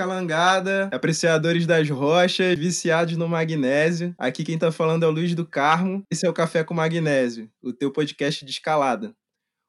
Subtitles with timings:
[0.00, 4.14] Calangada, apreciadores das rochas, viciados no magnésio.
[4.16, 6.02] Aqui quem tá falando é o Luiz do Carmo.
[6.10, 9.14] Esse é o Café com Magnésio, o teu podcast de escalada.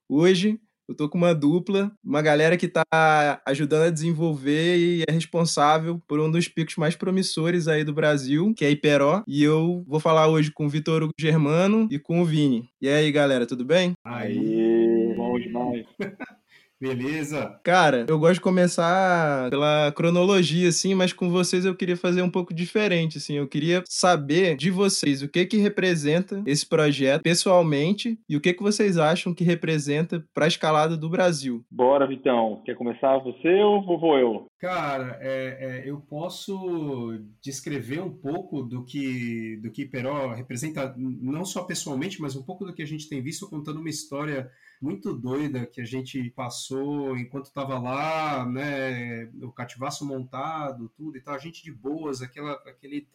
[0.07, 0.57] Hoje
[0.87, 6.01] eu tô com uma dupla, uma galera que tá ajudando a desenvolver e é responsável
[6.07, 9.23] por um dos picos mais promissores aí do Brasil, que é Iperó.
[9.27, 12.69] E eu vou falar hoje com o Vitor Germano e com o Vini.
[12.81, 13.91] E aí, galera, tudo bem?
[14.05, 15.85] Aí, bom demais.
[16.81, 17.59] Beleza.
[17.63, 22.29] Cara, eu gosto de começar pela cronologia, assim, mas com vocês eu queria fazer um
[22.29, 23.35] pouco diferente, assim.
[23.35, 28.51] Eu queria saber de vocês o que que representa esse projeto pessoalmente e o que
[28.51, 31.63] que vocês acham que representa para a escalada do Brasil.
[31.69, 32.63] Bora, Vitão.
[32.65, 34.47] Quer começar você ou vou eu?
[34.59, 41.45] Cara, é, é, eu posso descrever um pouco do que do que Peró representa, não
[41.45, 44.49] só pessoalmente, mas um pouco do que a gente tem visto contando uma história
[44.81, 49.25] muito doida que a gente passou enquanto estava lá, né?
[49.41, 51.35] O cativaço montado, tudo e tal.
[51.35, 53.07] A gente de boas, aquela, aquele.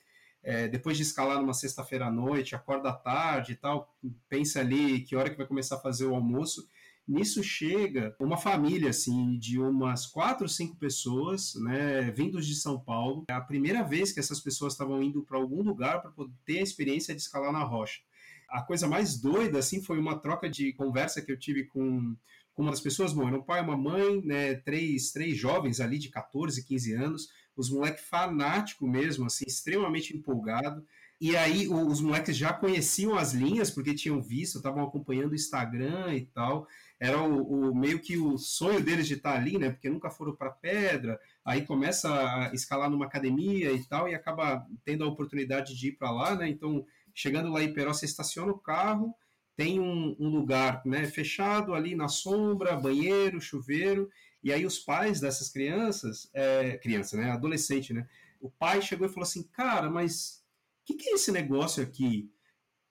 [0.42, 3.92] É, depois de escalar numa sexta-feira à noite, acorda tarde e tal,
[4.28, 6.68] pensa ali que hora que vai começar a fazer o almoço.
[7.08, 13.24] Nisso chega uma família, assim, de umas quatro, cinco pessoas, né, vindos de São Paulo.
[13.28, 16.58] É a primeira vez que essas pessoas estavam indo para algum lugar para poder ter
[16.58, 18.00] a experiência de escalar na rocha.
[18.48, 22.16] A coisa mais doida, assim, foi uma troca de conversa que eu tive com,
[22.54, 25.98] com uma das pessoas, bom, era um pai, uma mãe, né, três, três jovens ali
[25.98, 30.84] de 14, 15 anos, os moleques fanáticos mesmo, assim, extremamente empolgado.
[31.18, 36.14] E aí os moleques já conheciam as linhas, porque tinham visto, estavam acompanhando o Instagram
[36.14, 36.68] e tal.
[37.00, 39.70] Era o, o, meio que o sonho deles de estar ali, né?
[39.70, 41.18] Porque nunca foram para pedra.
[41.44, 45.92] Aí começa a escalar numa academia e tal, e acaba tendo a oportunidade de ir
[45.92, 46.48] para lá, né?
[46.48, 46.84] Então
[47.18, 49.14] Chegando lá em Peró, você estaciona o carro,
[49.56, 54.10] tem um, um, lugar né, fechado ali na sombra, banheiro, chuveiro,
[54.44, 58.06] e aí os pais dessas crianças, é, criança, né, adolescente, né,
[58.38, 60.44] o pai chegou e falou assim, cara, mas
[60.82, 62.30] o que, que, é esse negócio aqui?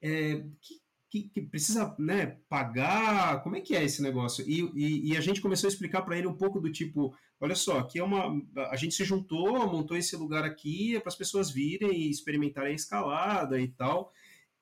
[0.02, 0.81] É, que,
[1.24, 3.42] que, que, precisa né, pagar?
[3.42, 4.44] Como é que é esse negócio?
[4.48, 7.56] E, e, e a gente começou a explicar para ele um pouco do tipo, olha
[7.56, 11.16] só, aqui é uma, a gente se juntou, montou esse lugar aqui é para as
[11.16, 14.12] pessoas virem e experimentarem a escalada e tal.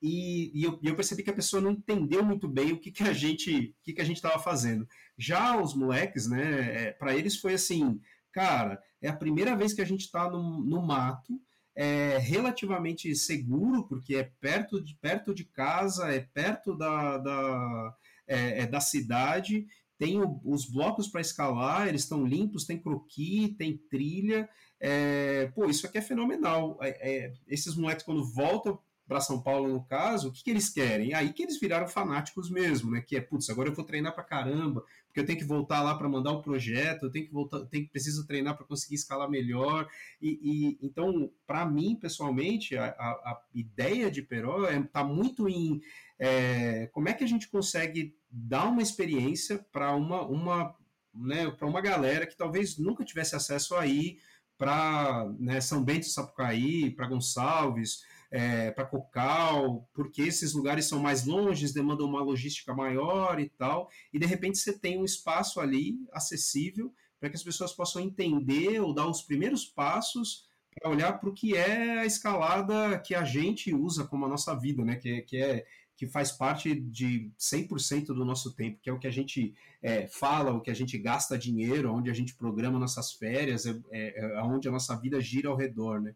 [0.01, 2.91] E, e, eu, e, eu, percebi que a pessoa não entendeu muito bem o que,
[2.91, 4.87] que a gente que, que a gente estava fazendo.
[5.17, 7.99] Já os moleques, né, é, para eles foi assim,
[8.31, 11.39] cara, é a primeira vez que a gente está no, no mato,
[11.75, 17.95] é relativamente seguro, porque é perto de, perto de casa, é perto da, da,
[18.27, 19.65] é, é da cidade,
[19.97, 24.49] tem o, os blocos para escalar, eles estão limpos, tem croquis, tem trilha.
[24.79, 26.77] É, pô, isso aqui é fenomenal.
[26.81, 30.69] É, é esses moleques, quando voltam para São Paulo, no caso, o que, que eles
[30.69, 31.13] querem?
[31.13, 33.01] Aí que eles viraram fanáticos mesmo, né?
[33.01, 34.83] Que é, putz, agora eu vou treinar para caramba,
[35.13, 37.83] porque eu tenho que voltar lá para mandar o projeto, eu tenho que voltar, tenho
[37.83, 39.87] que preciso treinar para conseguir escalar melhor.
[40.19, 45.03] E, e então, para mim, pessoalmente, a, a, a, ideia de Peró está é, tá
[45.03, 45.79] muito em
[46.17, 50.75] é, como é que a gente consegue dar uma experiência para uma, uma,
[51.13, 54.17] né, para uma galera que talvez nunca tivesse acesso aí
[54.57, 61.23] para né, São Bento Sapucaí, para Gonçalves, é, para Cocal, porque esses lugares são mais
[61.23, 65.99] longe, demandam uma logística maior e tal, e de repente você tem um espaço ali
[66.11, 71.29] acessível para que as pessoas possam entender ou dar os primeiros passos para olhar para
[71.29, 74.95] o que é a escalada que a gente usa como a nossa vida, né?
[74.95, 75.63] Que, que é
[75.95, 80.07] que faz parte de 100% do nosso tempo, que é o que a gente é,
[80.07, 84.19] fala, o que a gente gasta dinheiro, onde a gente programa nossas férias, é, é,
[84.19, 86.15] é onde a nossa vida gira ao redor, né?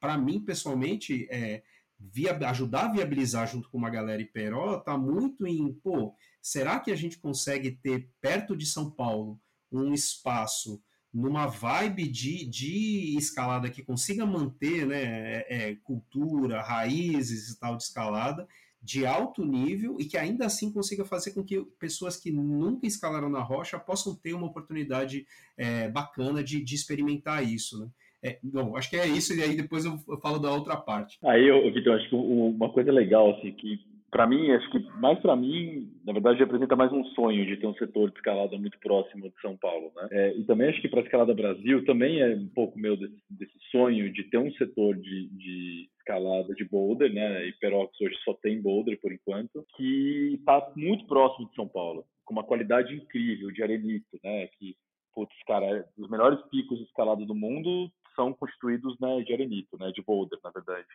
[0.00, 1.62] Para mim, pessoalmente, é,
[1.98, 6.90] via, ajudar a viabilizar junto com uma galera Iperó tá muito em, pô, será que
[6.90, 9.40] a gente consegue ter perto de São Paulo
[9.70, 10.80] um espaço
[11.12, 17.76] numa vibe de, de escalada que consiga manter né, é, é, cultura, raízes e tal
[17.76, 18.46] de escalada
[18.80, 23.28] de alto nível e que ainda assim consiga fazer com que pessoas que nunca escalaram
[23.28, 27.80] na rocha possam ter uma oportunidade é, bacana de, de experimentar isso.
[27.80, 27.90] Né?
[28.24, 31.18] É, bom, acho que é isso, e aí depois eu, falo da outra parte.
[31.24, 33.78] Aí, Vitor, acho que uma coisa legal, assim, que
[34.10, 37.66] para mim, acho que mais para mim, na verdade, representa mais um sonho de ter
[37.66, 40.08] um setor de escalada muito próximo de São Paulo, né?
[40.10, 43.58] É, e também acho que para escalada Brasil também é um pouco meu desse, desse
[43.70, 47.46] sonho de ter um setor de, de escalada de boulder, né?
[47.46, 52.04] E Perox hoje só tem boulder por enquanto, que está muito próximo de São Paulo,
[52.24, 54.48] com uma qualidade incrível de arenito, né?
[54.58, 54.74] Que
[55.14, 60.02] putz, cara, os melhores picos escalados do mundo são constituídos né, de arenito, né, de
[60.02, 60.88] boulder, na verdade.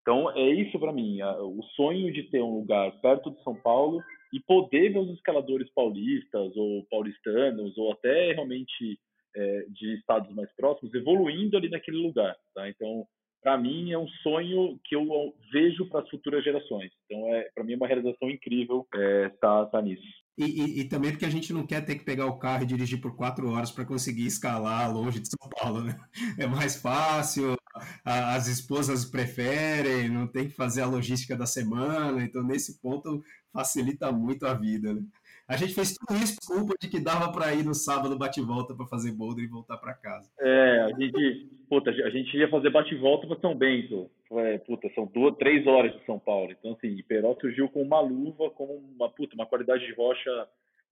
[0.00, 4.00] Então, é isso para mim, o sonho de ter um lugar perto de São Paulo
[4.32, 8.98] e poder ver os escaladores paulistas ou paulistanos ou até realmente
[9.36, 12.36] é, de estados mais próximos, evoluindo ali naquele lugar.
[12.54, 12.68] Tá?
[12.68, 13.06] Então,
[13.42, 16.92] para mim é um sonho que eu vejo para as futuras gerações.
[17.04, 20.06] Então, é para mim é uma realização incrível é, tá, tá nisso.
[20.38, 22.66] E, e, e, também porque a gente não quer ter que pegar o carro e
[22.66, 25.98] dirigir por quatro horas para conseguir escalar longe de São Paulo, né?
[26.38, 27.56] É mais fácil,
[28.04, 33.20] a, as esposas preferem, não tem que fazer a logística da semana, então nesse ponto
[33.52, 35.02] facilita muito a vida, né?
[35.48, 38.86] A gente fez tudo isso culpa de que dava para ir no sábado bate-volta para
[38.86, 40.30] fazer boulder e voltar para casa.
[40.38, 44.10] É, a gente, puta, a gente ia fazer bate-volta para São Bento.
[44.30, 46.52] É, puta, são duas, três horas de São Paulo.
[46.52, 48.64] Então, assim, Iperó surgiu com uma luva, com
[48.94, 50.30] uma, puta, uma qualidade de rocha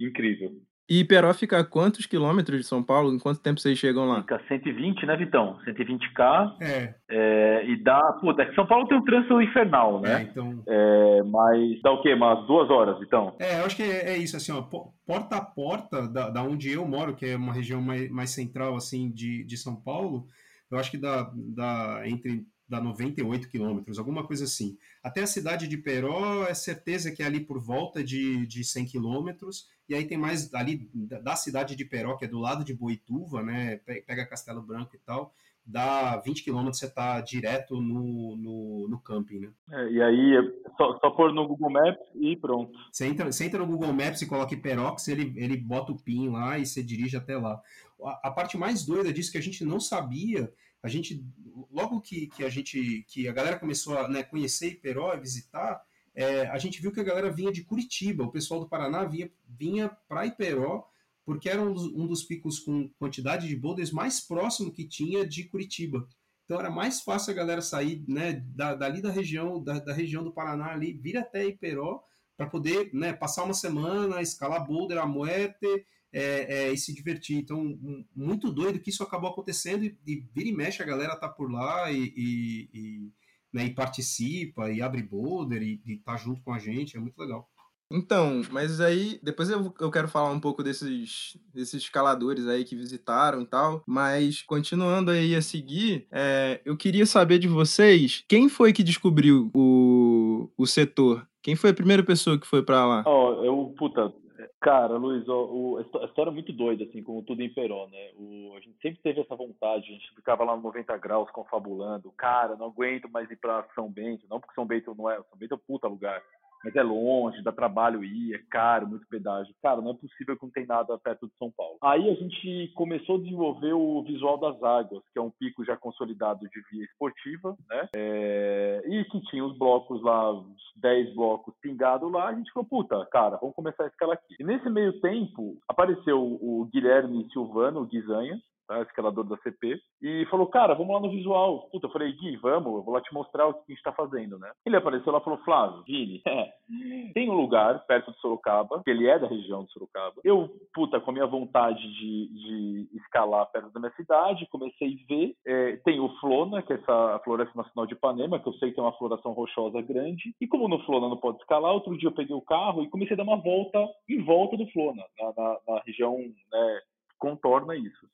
[0.01, 0.53] incrível.
[0.89, 3.13] E Iperó fica a quantos quilômetros de São Paulo?
[3.13, 4.21] Em quanto tempo vocês chegam lá?
[4.21, 5.59] Fica 120, né, Vitão?
[5.67, 6.57] 120k.
[6.61, 6.95] É.
[7.11, 8.01] é e dá.
[8.21, 10.21] Puta, é que São Paulo tem um trânsito infernal, né?
[10.21, 10.63] É, então.
[10.67, 12.15] É, mas dá o quê?
[12.15, 13.35] Umas duas horas, então?
[13.41, 14.63] É, eu acho que é, é isso, assim, ó.
[14.63, 18.77] Porta a porta da, da onde eu moro, que é uma região mais, mais central,
[18.77, 20.29] assim, de, de São Paulo,
[20.71, 24.77] eu acho que dá, dá entre dá 98 quilômetros, alguma coisa assim.
[25.03, 28.87] Até a cidade de Peró, é certeza que é ali por volta de, de 100
[28.87, 32.75] quilômetros, e aí tem mais ali da cidade de Peró, que é do lado de
[32.75, 33.77] Boituva, né,
[34.07, 35.33] pega Castelo Branco e tal,
[35.67, 39.51] dá 20 quilômetros você está direto no, no, no camping, né?
[39.73, 42.79] É, e aí, é só, só pôr no Google Maps e pronto.
[42.93, 46.29] Você entra, você entra no Google Maps e coloca Perox, ele, ele bota o PIN
[46.29, 47.61] lá e você dirige até lá.
[48.05, 50.53] A, a parte mais doida disso que a gente não sabia
[50.87, 51.25] a gente
[51.71, 55.83] logo que, que a gente que a galera começou a né, conhecer Iperó e visitar
[56.15, 58.25] é, a gente viu que a galera vinha de Curitiba.
[58.25, 60.89] O pessoal do Paraná vinha vinha para Iperó
[61.25, 65.27] porque era um dos, um dos, picos com quantidade de boulders mais próximo que tinha
[65.27, 66.07] de Curitiba.
[66.45, 70.23] Então era mais fácil a galera sair né, da, dali da região da, da região
[70.23, 72.01] do Paraná ali vir até Iperó
[72.37, 75.85] para poder né, passar uma semana escalar boulder a muerte
[76.17, 77.37] é, é, e se divertir.
[77.37, 77.79] Então,
[78.15, 81.53] muito doido que isso acabou acontecendo e, e vira e mexe a galera tá por
[81.53, 83.13] lá e, e, e,
[83.53, 87.19] né, e participa e abre boulder e, e tá junto com a gente, é muito
[87.19, 87.47] legal.
[87.93, 92.75] Então, mas aí depois eu, eu quero falar um pouco desses, desses escaladores aí que
[92.75, 98.49] visitaram e tal, mas continuando aí a seguir, é, eu queria saber de vocês quem
[98.49, 101.29] foi que descobriu o, o setor?
[101.43, 103.05] Quem foi a primeira pessoa que foi para lá?
[103.07, 104.13] Ó, oh, eu, puta,
[104.61, 108.11] Cara, Luiz, o, o, a história é muito doida, assim, como tudo em Peró, né?
[108.17, 112.11] O, a gente sempre teve essa vontade, a gente ficava lá no 90 graus confabulando,
[112.13, 115.39] cara, não aguento mais ir para São Bento, não porque São Bento não é, São
[115.39, 116.23] Bento é um puta lugar,
[116.65, 119.55] mas é longe, dá trabalho ir, é caro, muito pedágio.
[119.63, 121.77] Cara, não é possível que não tem nada perto de São Paulo.
[121.83, 125.77] Aí a gente começou a desenvolver o Visual das Águas, que é um pico já
[125.77, 127.89] consolidado de via esportiva, né?
[127.95, 128.83] É...
[128.87, 133.07] E que tinha os blocos lá, uns 10 blocos pingados lá, a gente falou, puta,
[133.07, 134.37] cara, vamos começar a escalar aqui.
[134.39, 138.81] E nesse meio tempo, apareceu o Guilherme Silvano, o Guizanha, tá?
[138.83, 141.69] escalador da CP, e falou, cara, vamos lá no visual.
[141.71, 143.93] Puta, eu falei, Gui, vamos, eu vou lá te mostrar o que a gente tá
[143.93, 144.51] fazendo, né?
[144.65, 146.23] Ele apareceu lá e falou, Flávio, Vini,
[147.15, 150.21] tem um lugar perto de Sorocaba, que ele é da região de Sorocaba.
[150.25, 155.15] Eu, puta, com a minha vontade de, de escalar perto da minha cidade, comecei a
[155.15, 158.71] ver, é, tem o Flona, que é essa Floresta Nacional de Ipanema, que eu sei
[158.71, 162.09] que tem uma floração rochosa grande, e como no Flona não pode escalar, outro dia
[162.09, 165.33] eu peguei o carro e comecei a dar uma volta em volta do Flona, na,
[165.37, 166.81] na, na região, né,
[167.19, 168.06] contorna isso.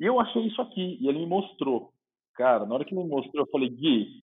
[0.00, 1.92] E eu achei isso aqui, e ele me mostrou.
[2.34, 4.22] Cara, na hora que ele me mostrou, eu falei, Gui,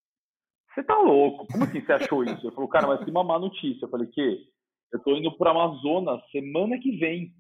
[0.74, 1.46] você tá louco?
[1.48, 2.48] Como assim você achou isso?
[2.48, 3.86] Ele falou, cara, mas tem uma má notícia.
[3.86, 4.48] Eu falei, que?
[4.92, 7.32] Eu tô indo pro Amazonas semana que vem.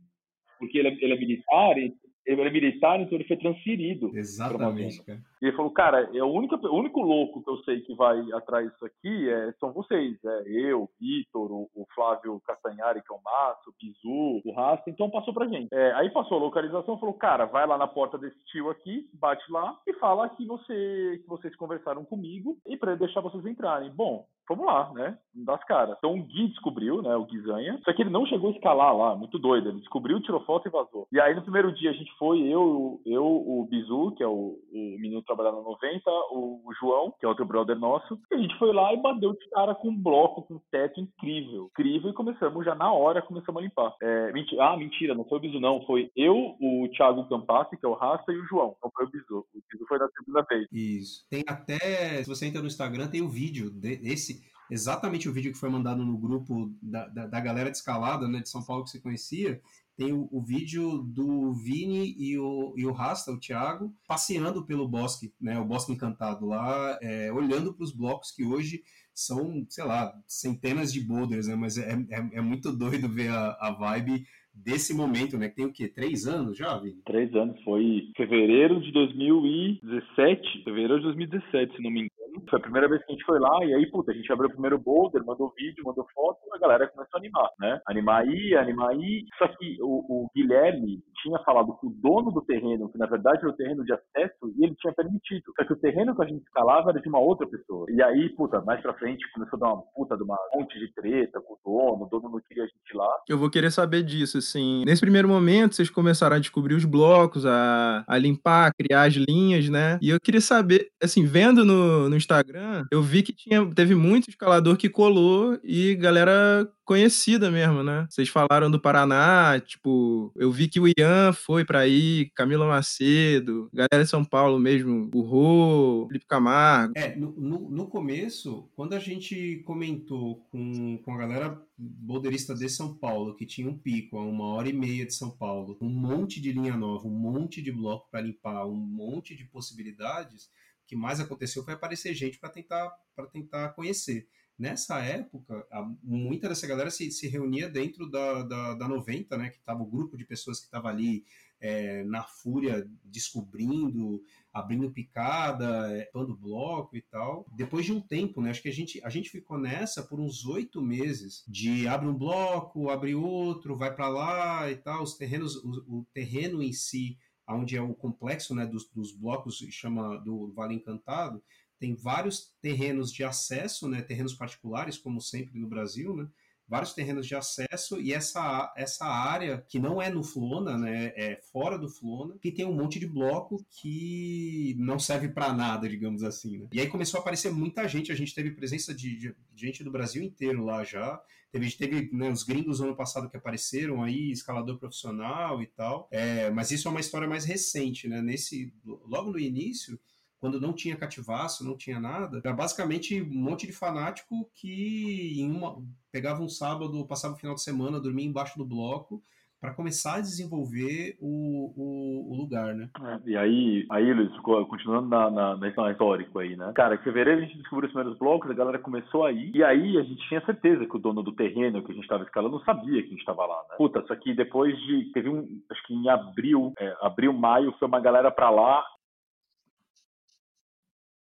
[0.60, 1.94] Porque ele é, ele é militar, e
[2.26, 4.12] ele era militar, então ele foi transferido.
[4.16, 5.20] Exatamente, cara.
[5.42, 8.20] E ele falou, cara, é o único, o único louco que eu sei que vai
[8.34, 10.18] atrás disso aqui é, são vocês.
[10.24, 14.90] É eu, Vitor, o, o, Flávio Castanhari, que é o Márcio, o Bizu, o Rasta,
[14.90, 15.68] então passou pra gente.
[15.72, 19.44] É, aí passou a localização, falou, cara, vai lá na porta desse tio aqui, bate
[19.52, 23.92] lá e fala que, você, que vocês conversaram comigo e para deixar vocês entrarem.
[23.92, 25.18] Bom, vamos lá, né?
[25.36, 25.96] Das caras.
[25.98, 27.16] Então o Gui descobriu, né?
[27.16, 27.80] O Guizanha.
[27.84, 29.70] Só que ele não chegou a escalar lá, muito doido.
[29.70, 31.08] Ele descobriu, tirou foto e vazou.
[31.12, 34.58] E aí no primeiro dia a gente foi, eu, eu o Bizu, que é o,
[34.72, 38.20] o menino trabalhando no 90, o, João, que é outro brother nosso.
[38.32, 41.00] E a gente foi lá e bateu de cara com um bloco, com um teto
[41.00, 41.70] incrível.
[41.72, 42.10] Incrível.
[42.10, 43.96] E começamos já na hora, começamos a limpar.
[44.02, 45.86] É, mentira, ah, mentira, não foi o Bizu, não.
[45.86, 48.76] Foi eu, o Thiago Campassi, que é o Rasta, e o João.
[48.84, 49.46] Não foi o Bizu.
[49.54, 50.68] O Bizu foi na segunda vez.
[50.72, 51.28] Isso.
[51.30, 55.58] Tem até, se você entra no Instagram, tem o vídeo desse exatamente o vídeo que
[55.58, 58.90] foi mandado no grupo da, da, da galera de escalada, né, de São Paulo que
[58.90, 59.62] você conhecia,
[59.98, 64.88] tem o, o, vídeo do Vini e o, e o Rasta, o Thiago, passeando pelo
[64.88, 69.84] bosque, né, o bosque encantado lá, é, olhando para os blocos que hoje são, sei
[69.84, 74.24] lá, centenas de boulders, né, mas é, é, é muito doido ver a, a vibe
[74.64, 75.50] desse momento, né?
[75.50, 75.88] Que tem o quê?
[75.88, 77.02] Três anos já, Vini?
[77.06, 77.62] Três anos.
[77.64, 80.64] Foi fevereiro de 2017.
[80.64, 82.10] Fevereiro de 2017, se não me.
[82.50, 84.50] Foi a primeira vez que a gente foi lá, e aí, puta, a gente abriu
[84.50, 87.82] o primeiro boulder, mandou vídeo, mandou foto, a galera começou a animar, né?
[87.88, 89.24] Animar aí, animar aí.
[89.38, 93.40] Só que o, o Guilherme tinha falado que o dono do terreno, que na verdade
[93.40, 95.44] era o terreno de acesso, e ele tinha permitido.
[95.56, 97.86] Só que o terreno que a gente escalava era de uma outra pessoa.
[97.90, 100.94] E aí, puta, mais pra frente começou a dar uma puta de uma monte de
[100.94, 103.10] treta com o dono, o dono não queria a gente lá.
[103.28, 104.84] Eu vou querer saber disso, assim.
[104.86, 109.14] Nesse primeiro momento, vocês começaram a descobrir os blocos, a, a limpar, a criar as
[109.14, 109.98] linhas, né?
[110.02, 114.30] E eu queria saber, assim, vendo no, no Instagram, eu vi que tinha, teve muito
[114.30, 118.08] escalador que colou e galera conhecida mesmo, né?
[118.10, 123.70] Vocês falaram do Paraná, tipo, eu vi que o Ian foi para aí, Camila Macedo,
[123.74, 126.94] galera de São Paulo mesmo, o Rô, Felipe Camargo.
[126.96, 132.70] É, no, no, no, começo, quando a gente comentou com, com a galera boulderista de
[132.70, 135.90] São Paulo, que tinha um pico a uma hora e meia de São Paulo, um
[135.90, 140.50] monte de linha nova, um monte de bloco para limpar, um monte de possibilidades,
[140.88, 142.90] que mais aconteceu foi aparecer gente para tentar,
[143.32, 144.28] tentar conhecer.
[144.58, 145.68] Nessa época,
[146.02, 149.50] muita dessa galera se, se reunia dentro da, da, da 90, né?
[149.50, 151.24] Que estava o grupo de pessoas que estava ali
[151.60, 157.46] é, na fúria, descobrindo, abrindo picada, é, pando bloco e tal.
[157.52, 158.50] Depois de um tempo, né?
[158.50, 162.18] Acho que a gente, a gente ficou nessa por uns oito meses de abre um
[162.18, 165.04] bloco, abre outro, vai para lá e tal.
[165.04, 167.16] Os terrenos, o, o terreno em si,
[167.56, 171.42] onde é o complexo né, dos, dos blocos, chama do Vale Encantado,
[171.80, 176.28] tem vários terrenos de acesso, né, terrenos particulares, como sempre no Brasil, né,
[176.68, 181.40] vários terrenos de acesso e essa, essa área que não é no Flona, né, é
[181.52, 186.24] fora do Flona, que tem um monte de bloco que não serve para nada, digamos
[186.24, 186.58] assim.
[186.58, 186.68] Né?
[186.74, 189.92] E aí começou a aparecer muita gente, a gente teve presença de, de gente do
[189.92, 191.22] Brasil inteiro lá já.
[191.58, 196.08] Teve, teve né, os gringos ano passado que apareceram aí, escalador profissional e tal.
[196.12, 198.22] É, mas isso é uma história mais recente, né?
[198.22, 200.00] Nesse, logo no início,
[200.40, 205.50] quando não tinha cativaço, não tinha nada, era basicamente um monte de fanático que em
[205.50, 209.24] uma, pegava um sábado, passava o final de semana, dormia embaixo do bloco
[209.60, 212.90] para começar a desenvolver o, o, o lugar, né?
[213.02, 216.72] É, e aí, aí Luiz, continuando na, na, na histórico aí, né?
[216.76, 219.98] Cara, em fevereiro a gente descobriu os primeiros blocos, a galera começou aí, e aí
[219.98, 223.02] a gente tinha certeza que o dono do terreno que a gente estava escalando sabia
[223.02, 223.76] que a gente estava lá, né?
[223.78, 227.88] Puta, só que depois de, teve um, acho que em abril, é, abril, maio, foi
[227.88, 228.84] uma galera para lá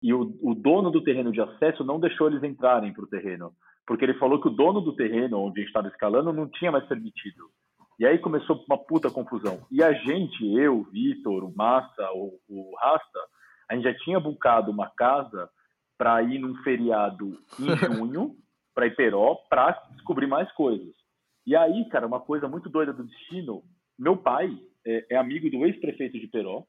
[0.03, 3.53] e o, o dono do terreno de acesso não deixou eles entrarem para o terreno,
[3.87, 6.71] porque ele falou que o dono do terreno onde a gente estava escalando não tinha
[6.71, 7.51] mais permitido.
[7.99, 9.67] E aí começou uma puta confusão.
[9.71, 13.19] E a gente, eu, o Vitor, o Massa, o, o Rasta,
[13.69, 15.51] a gente já tinha bucado uma casa
[15.97, 18.37] para ir num feriado em junho,
[18.73, 20.95] para Iperó, para descobrir mais coisas.
[21.45, 23.65] E aí, cara, uma coisa muito doida do destino,
[23.99, 26.65] meu pai é, é amigo do ex-prefeito de Iperó,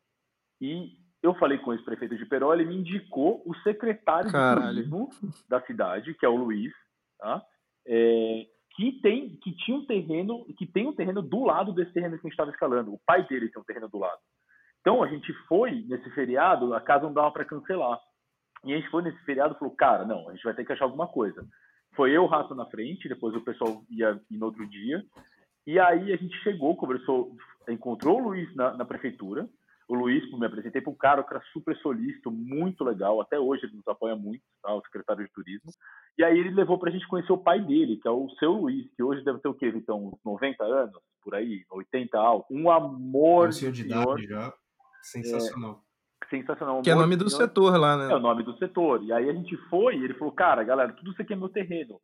[0.60, 4.68] e eu falei com o ex-prefeito de Peró, ele me indicou o secretário Caralho.
[4.68, 5.10] de turismo
[5.48, 6.74] da cidade, que é o Luiz,
[7.18, 7.44] tá?
[7.86, 8.48] É,
[8.80, 12.22] que tem, que tinha um terreno, que tem um terreno do lado desse terreno que
[12.22, 12.94] a gente estava escalando.
[12.94, 14.20] O pai dele tem um terreno do lado.
[14.80, 18.00] Então a gente foi nesse feriado, a casa não dava para cancelar.
[18.64, 20.86] E a gente foi nesse feriado falou, cara, não, a gente vai ter que achar
[20.86, 21.46] alguma coisa.
[21.94, 25.04] Foi eu, o Rato na frente, depois o pessoal ia, no outro dia.
[25.68, 27.36] E aí a gente chegou, conversou,
[27.68, 29.50] encontrou o Luiz na, na prefeitura,
[29.90, 33.66] o Luiz, me apresentei para um cara, um cara super solícito, muito legal, até hoje
[33.66, 34.72] ele nos apoia muito, tá?
[34.72, 35.72] o secretário de turismo.
[36.16, 38.52] E aí ele levou para a gente conhecer o pai dele, que é o seu
[38.52, 40.94] Luiz, que hoje deve ter o quê, então, uns 90 anos,
[41.24, 42.46] por aí, 80 alto.
[42.54, 43.48] Um amor.
[43.48, 44.54] Um senhor de idade já.
[45.02, 45.84] Sensacional.
[46.24, 46.82] É, sensacional.
[46.84, 47.48] Que é o nome do senhor.
[47.48, 48.14] setor lá, né?
[48.14, 49.04] É o nome do setor.
[49.04, 51.50] E aí a gente foi e ele falou, cara, galera, tudo isso aqui é meu
[51.50, 52.00] terreno.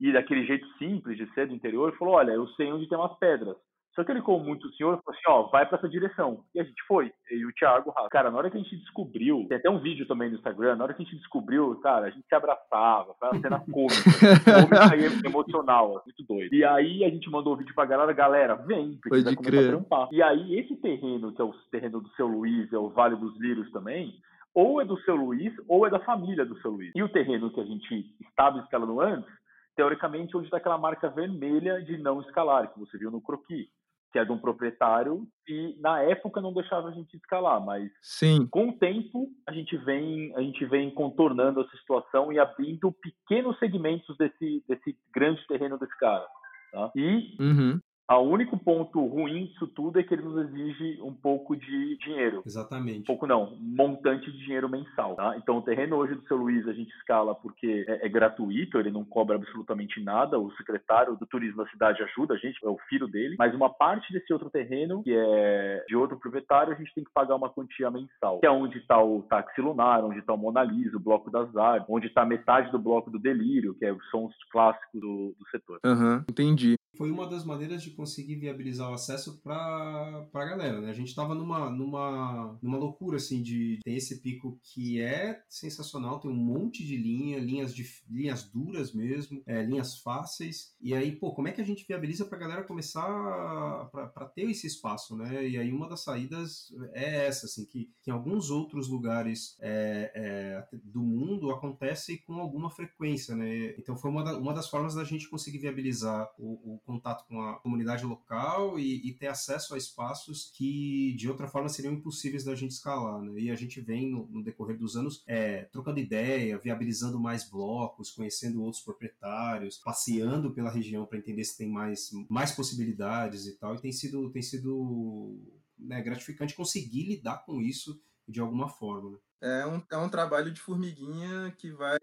[0.00, 2.98] E daquele jeito simples de ser do interior, ele falou, olha, eu sei onde tem
[2.98, 3.56] umas pedras.
[3.98, 6.44] Só que ele, como muito senhor, falou assim: ó, vai para essa direção.
[6.54, 7.12] E a gente foi.
[7.32, 10.30] E o Thiago, cara, na hora que a gente descobriu, tem até um vídeo também
[10.30, 13.40] no Instagram, na hora que a gente descobriu, cara, a gente se abraçava, foi uma
[13.40, 14.94] cena cômica.
[14.94, 16.54] cômica emocional, muito doido.
[16.54, 19.66] E aí a gente mandou o vídeo pra galera: galera, vem, porque vai começar crer.
[19.66, 20.08] a trampar.
[20.12, 23.36] E aí esse terreno, que é o terreno do seu Luiz, é o Vale dos
[23.40, 24.14] Lírios também,
[24.54, 26.92] ou é do seu Luiz, ou é da família do seu Luiz.
[26.94, 29.28] E o terreno que a gente estava escalando antes,
[29.74, 33.66] teoricamente, onde está aquela marca vermelha de não escalar, que você viu no croquis
[34.12, 38.46] que é de um proprietário, e na época não deixava a gente escalar, mas Sim.
[38.50, 43.58] com o tempo a gente vem a gente vem contornando essa situação e abrindo pequenos
[43.58, 46.26] segmentos desse desse grande terreno desse cara.
[46.72, 46.90] Tá?
[46.94, 47.80] E uhum.
[48.10, 52.42] O único ponto ruim disso tudo é que ele nos exige um pouco de dinheiro.
[52.46, 53.00] Exatamente.
[53.00, 55.14] Um pouco não, um montante de dinheiro mensal.
[55.14, 55.36] Tá?
[55.36, 58.90] Então o terreno hoje do seu Luiz a gente escala porque é, é, gratuito, ele
[58.90, 60.38] não cobra absolutamente nada.
[60.38, 63.36] O secretário do turismo da cidade ajuda a gente, é o filho dele.
[63.38, 67.12] Mas uma parte desse outro terreno, que é de outro proprietário, a gente tem que
[67.12, 68.40] pagar uma quantia mensal.
[68.40, 71.54] Que é onde está o táxi lunar, onde está o Mona Lisa, o Bloco das
[71.56, 75.48] Artes, onde está metade do Bloco do Delírio, que é, são os clássicos do, do
[75.50, 75.78] setor.
[75.84, 80.80] Aham, uhum, entendi foi uma das maneiras de conseguir viabilizar o acesso para a galera,
[80.80, 80.90] né?
[80.90, 86.18] A gente estava numa, numa, numa loucura, assim, de tem esse pico que é sensacional,
[86.18, 91.14] tem um monte de linha, linhas, de, linhas duras mesmo, é, linhas fáceis, e aí,
[91.14, 95.16] pô, como é que a gente viabiliza para a galera começar para ter esse espaço,
[95.16, 95.48] né?
[95.48, 100.10] E aí uma das saídas é essa, assim, que, que em alguns outros lugares é,
[100.14, 103.74] é, do mundo acontece com alguma frequência, né?
[103.78, 107.42] Então foi uma, da, uma das formas da gente conseguir viabilizar o, o contato com
[107.42, 112.44] a comunidade local e, e, ter acesso a espaços que de outra forma seriam impossíveis
[112.44, 113.20] da gente escalar.
[113.20, 113.42] Né?
[113.42, 118.10] E a gente vem no, no decorrer dos anos é, trocando ideia, viabilizando mais blocos,
[118.10, 123.74] conhecendo outros proprietários, passeando pela região para entender se tem mais, mais possibilidades e tal.
[123.74, 125.36] E tem sido, tem sido
[125.78, 129.10] né, gratificante conseguir lidar com isso de alguma forma.
[129.10, 129.18] Né?
[129.40, 131.96] É um, é um trabalho de formiguinha que vai.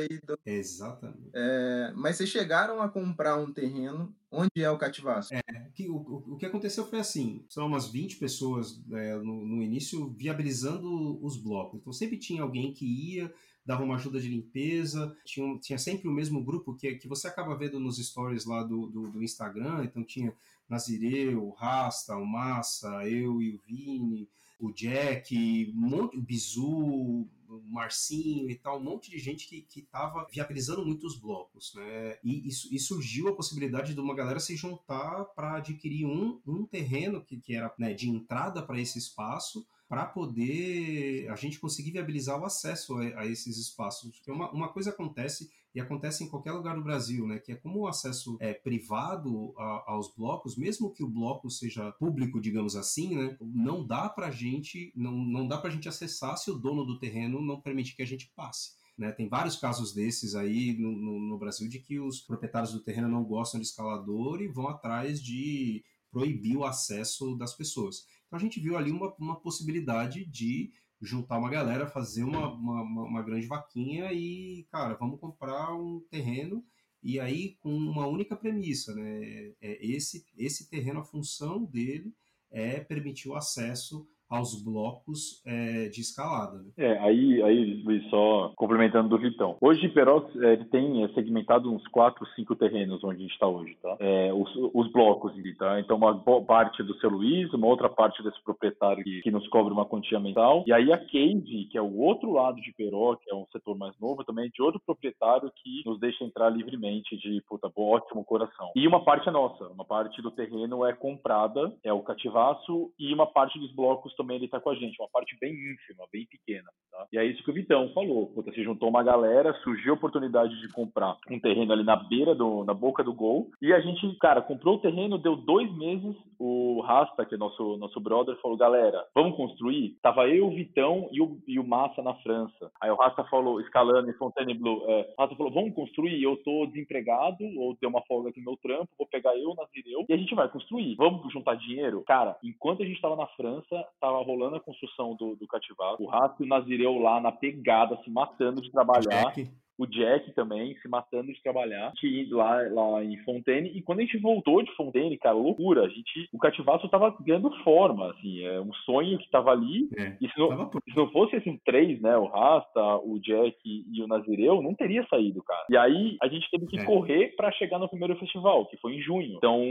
[0.46, 1.32] Exatamente.
[1.34, 4.16] É, mas vocês chegaram a comprar um terreno.
[4.32, 5.34] Onde é o cativaço?
[5.34, 5.42] É,
[5.74, 10.10] que, o, o que aconteceu foi assim: são umas 20 pessoas é, no, no início
[10.18, 11.80] viabilizando os blocos.
[11.80, 13.34] Então sempre tinha alguém que ia,
[13.66, 17.58] dava uma ajuda de limpeza, tinha, tinha sempre o mesmo grupo que, que você acaba
[17.58, 19.84] vendo nos stories lá do, do, do Instagram.
[19.84, 20.34] Então tinha
[20.70, 27.28] Nazireu, o Rasta, o Massa, eu e o Vini o Jack, um monte, o Bizu,
[27.68, 32.18] Marcinho e tal, um monte de gente que estava viabilizando muito os blocos, né?
[32.24, 36.66] E, e, e, surgiu a possibilidade de uma galera se juntar para adquirir um, um
[36.66, 41.92] terreno que, que era né, de entrada para esse espaço para poder a gente conseguir
[41.92, 44.18] viabilizar o acesso a, a esses espaços.
[44.18, 47.38] Porque uma, uma coisa acontece e acontece em qualquer lugar do Brasil, né?
[47.38, 51.92] Que é como o acesso é privado a, aos blocos, mesmo que o bloco seja
[51.94, 53.38] público, digamos assim, né?
[53.42, 57.42] Não dá para gente, não, não dá para gente acessar se o dono do terreno
[57.42, 58.74] não permitir que a gente passe.
[58.98, 62.80] Né, tem vários casos desses aí no, no, no, Brasil de que os proprietários do
[62.80, 68.06] terreno não gostam de escalador e vão atrás de proibir o acesso das pessoas.
[68.28, 72.82] Então a gente viu ali uma, uma possibilidade de juntar uma galera, fazer uma, uma,
[72.82, 76.66] uma, grande vaquinha e, cara, vamos comprar um terreno
[77.04, 79.54] e aí com uma única premissa, né?
[79.62, 82.16] É esse, esse terreno, a função dele
[82.50, 86.58] é permitir o acesso aos blocos é, de escalada.
[86.58, 86.70] Né?
[86.78, 89.58] É, aí, aí, Luiz, só complementando do Vitão.
[89.62, 93.48] Hoje, Perox é, ele tem é, segmentado uns 4, 5 terrenos onde a gente está
[93.48, 93.96] hoje, tá?
[94.00, 95.80] É, os, os blocos, tá?
[95.80, 99.74] Então, uma parte do seu Luiz, uma outra parte desse proprietário que, que nos cobra
[99.74, 103.30] uma quantia mensal, e aí a Cave, que é o outro lado de Peró, que
[103.30, 107.18] é um setor mais novo, também é de outro proprietário que nos deixa entrar livremente
[107.18, 108.72] de, puta, ótimo coração.
[108.76, 113.14] E uma parte é nossa, uma parte do terreno é comprada, é o cativaço, e
[113.14, 116.26] uma parte dos blocos também ele está com a gente, uma parte bem ínfima, bem
[116.26, 116.70] pequena.
[116.92, 117.08] Tá?
[117.12, 118.28] E é isso que o Vitão falou.
[118.28, 122.34] Puta, se juntou uma galera, surgiu a oportunidade de comprar um terreno ali na beira,
[122.34, 123.50] do, na boca do gol.
[123.62, 126.16] E a gente, cara, comprou o terreno, deu dois meses.
[126.38, 129.98] O Rasta, que é nosso, nosso brother, falou: galera, vamos construir?
[130.02, 132.72] Tava eu, o Vitão e o, e o Massa na França.
[132.82, 136.22] Aí o Rasta falou, escalando em Fontainebleau, é, Rasta falou: vamos construir?
[136.22, 140.06] Eu tô desempregado, ou deu uma folga aqui no meu trampo, vou pegar eu, Nazireu,
[140.08, 140.96] e a gente vai construir.
[140.96, 142.04] Vamos juntar dinheiro?
[142.06, 146.04] Cara, enquanto a gente tava na França, tava rolando a construção do, do cativato.
[146.04, 149.34] O Rato e o Nazireu lá na pegada, se matando de trabalhar.
[149.34, 153.70] Jack o Jack também se matando de trabalhar, que lá, lá em Fontaine.
[153.70, 155.84] E quando a gente voltou de Fontaine, cara, loucura.
[155.84, 159.90] A gente, o cativaço tava ganhando forma, assim, é um sonho que tava ali.
[159.98, 164.02] É, e se não, se não fosse esses três, né, o Rasta, o Jack e
[164.02, 165.66] o Nazireu, não teria saído, cara.
[165.70, 166.86] E aí a gente teve que é.
[166.86, 169.38] correr para chegar no primeiro festival, que foi em junho.
[169.38, 169.62] Então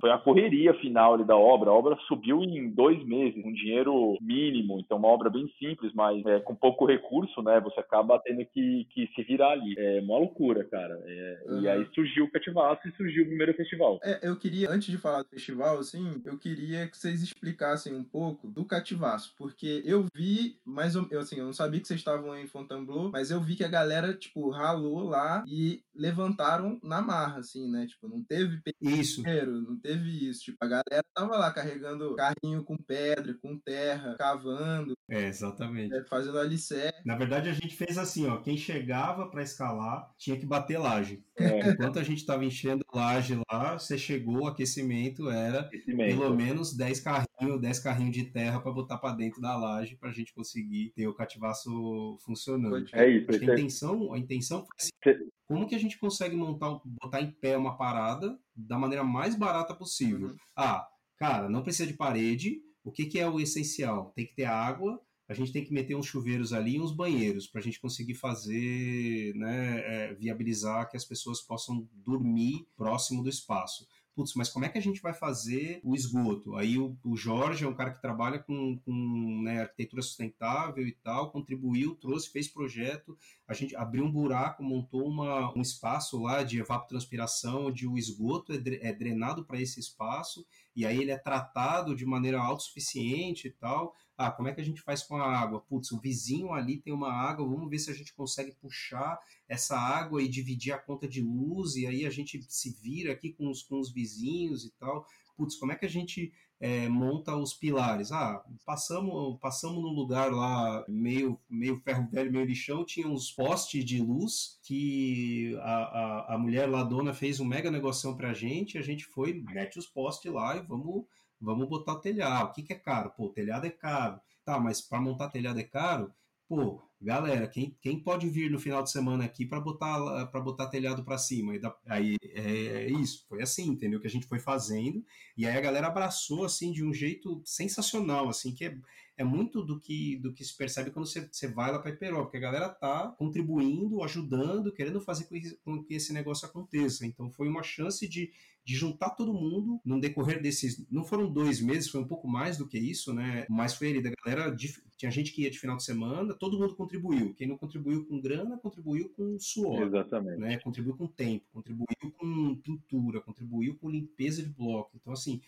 [0.00, 1.70] foi a correria final ali da obra.
[1.70, 4.80] A obra subiu em dois meses, um dinheiro mínimo.
[4.80, 7.60] Então uma obra bem simples, mas é, com pouco recurso, né?
[7.60, 9.74] Você acaba tendo que, que se virar ali.
[9.76, 11.00] É uma loucura, cara.
[11.06, 11.60] É, uhum.
[11.60, 13.98] E aí surgiu o Cativaço e surgiu o primeiro festival.
[14.02, 18.04] É, eu queria, antes de falar do festival, assim, eu queria que vocês explicassem um
[18.04, 22.00] pouco do Cativaço, porque eu vi, mais ou eu, assim, eu não sabia que vocês
[22.00, 27.00] estavam em Fontainebleau, mas eu vi que a galera, tipo, ralou lá e levantaram na
[27.00, 27.86] marra, assim, né?
[27.86, 29.22] Tipo, não teve isso.
[29.22, 30.44] não teve isso.
[30.44, 34.94] Tipo, a galera tava lá carregando carrinho com pedra, com terra, cavando.
[35.08, 35.94] É, exatamente.
[35.94, 37.00] É, fazendo alicerce.
[37.04, 41.22] Na verdade, a gente fez assim, ó, quem chegava para escalar, tinha que bater laje.
[41.38, 41.70] É.
[41.70, 46.16] Enquanto a gente estava enchendo laje lá, você chegou, o aquecimento era aquecimento.
[46.16, 50.08] pelo menos 10 carrinhos, 10 carrinhos de terra para botar para dentro da laje para
[50.08, 52.86] a gente conseguir ter o cativaço funcionando.
[52.94, 53.30] É isso.
[53.30, 57.58] A intenção, a intenção foi assim, como que a gente consegue montar, botar em pé
[57.58, 60.28] uma parada da maneira mais barata possível?
[60.28, 60.36] Uhum.
[60.56, 62.62] Ah, cara, não precisa de parede.
[62.82, 64.12] O que, que é o essencial?
[64.16, 67.46] Tem que ter água, a gente tem que meter uns chuveiros ali e uns banheiros
[67.46, 73.28] para a gente conseguir fazer, né, é, viabilizar que as pessoas possam dormir próximo do
[73.28, 73.86] espaço
[74.16, 76.56] putz, mas como é que a gente vai fazer o esgoto?
[76.56, 80.92] Aí o, o Jorge é um cara que trabalha com, com né, arquitetura sustentável e
[80.92, 86.42] tal, contribuiu, trouxe, fez projeto, a gente abriu um buraco, montou uma, um espaço lá
[86.42, 91.18] de evapotranspiração, onde o esgoto é, é drenado para esse espaço, e aí ele é
[91.18, 93.94] tratado de maneira autossuficiente e tal.
[94.18, 95.60] Ah, como é que a gente faz com a água?
[95.60, 99.78] Putz, o vizinho ali tem uma água, vamos ver se a gente consegue puxar essa
[99.78, 103.50] água e dividir a conta de luz, e aí a gente se vira aqui com
[103.50, 105.06] os, com os vizinhos e tal.
[105.36, 108.10] Putz, como é que a gente é, monta os pilares?
[108.10, 113.84] Ah, passamos, passamos num lugar lá meio, meio ferro velho, meio lixão, tinha uns postes
[113.84, 118.78] de luz que a, a, a mulher lá, dona, fez um mega negociação pra gente,
[118.78, 121.04] a gente foi, mete os postes lá e vamos
[121.40, 122.50] Vamos botar o telhado.
[122.50, 123.10] O que, que é caro?
[123.10, 124.20] Pô, o telhado é caro.
[124.44, 126.12] Tá, mas para montar telhado é caro?
[126.48, 130.68] Pô, galera, quem, quem pode vir no final de semana aqui para botar para botar
[130.68, 131.56] telhado para cima?
[131.56, 134.00] E da, aí é, é, isso, foi assim, entendeu?
[134.00, 135.04] Que a gente foi fazendo
[135.36, 138.78] e aí a galera abraçou assim de um jeito sensacional, assim que é,
[139.16, 142.22] é muito do que do que se percebe quando você, você vai lá para Iperó,
[142.22, 145.26] porque a galera tá contribuindo, ajudando, querendo fazer
[145.64, 147.04] com que esse negócio aconteça.
[147.04, 148.30] Então foi uma chance de
[148.66, 150.84] de juntar todo mundo no decorrer desses.
[150.90, 153.46] Não foram dois meses, foi um pouco mais do que isso, né?
[153.48, 154.50] Mas foi ali da galera.
[154.50, 157.32] De, tinha gente que ia de final de semana, todo mundo contribuiu.
[157.34, 159.82] Quem não contribuiu com grana, contribuiu com suor.
[159.82, 160.40] Exatamente.
[160.40, 160.58] Né?
[160.58, 161.86] Contribuiu com tempo, contribuiu
[162.18, 164.90] com pintura, contribuiu com limpeza de bloco.
[165.00, 165.40] Então, assim,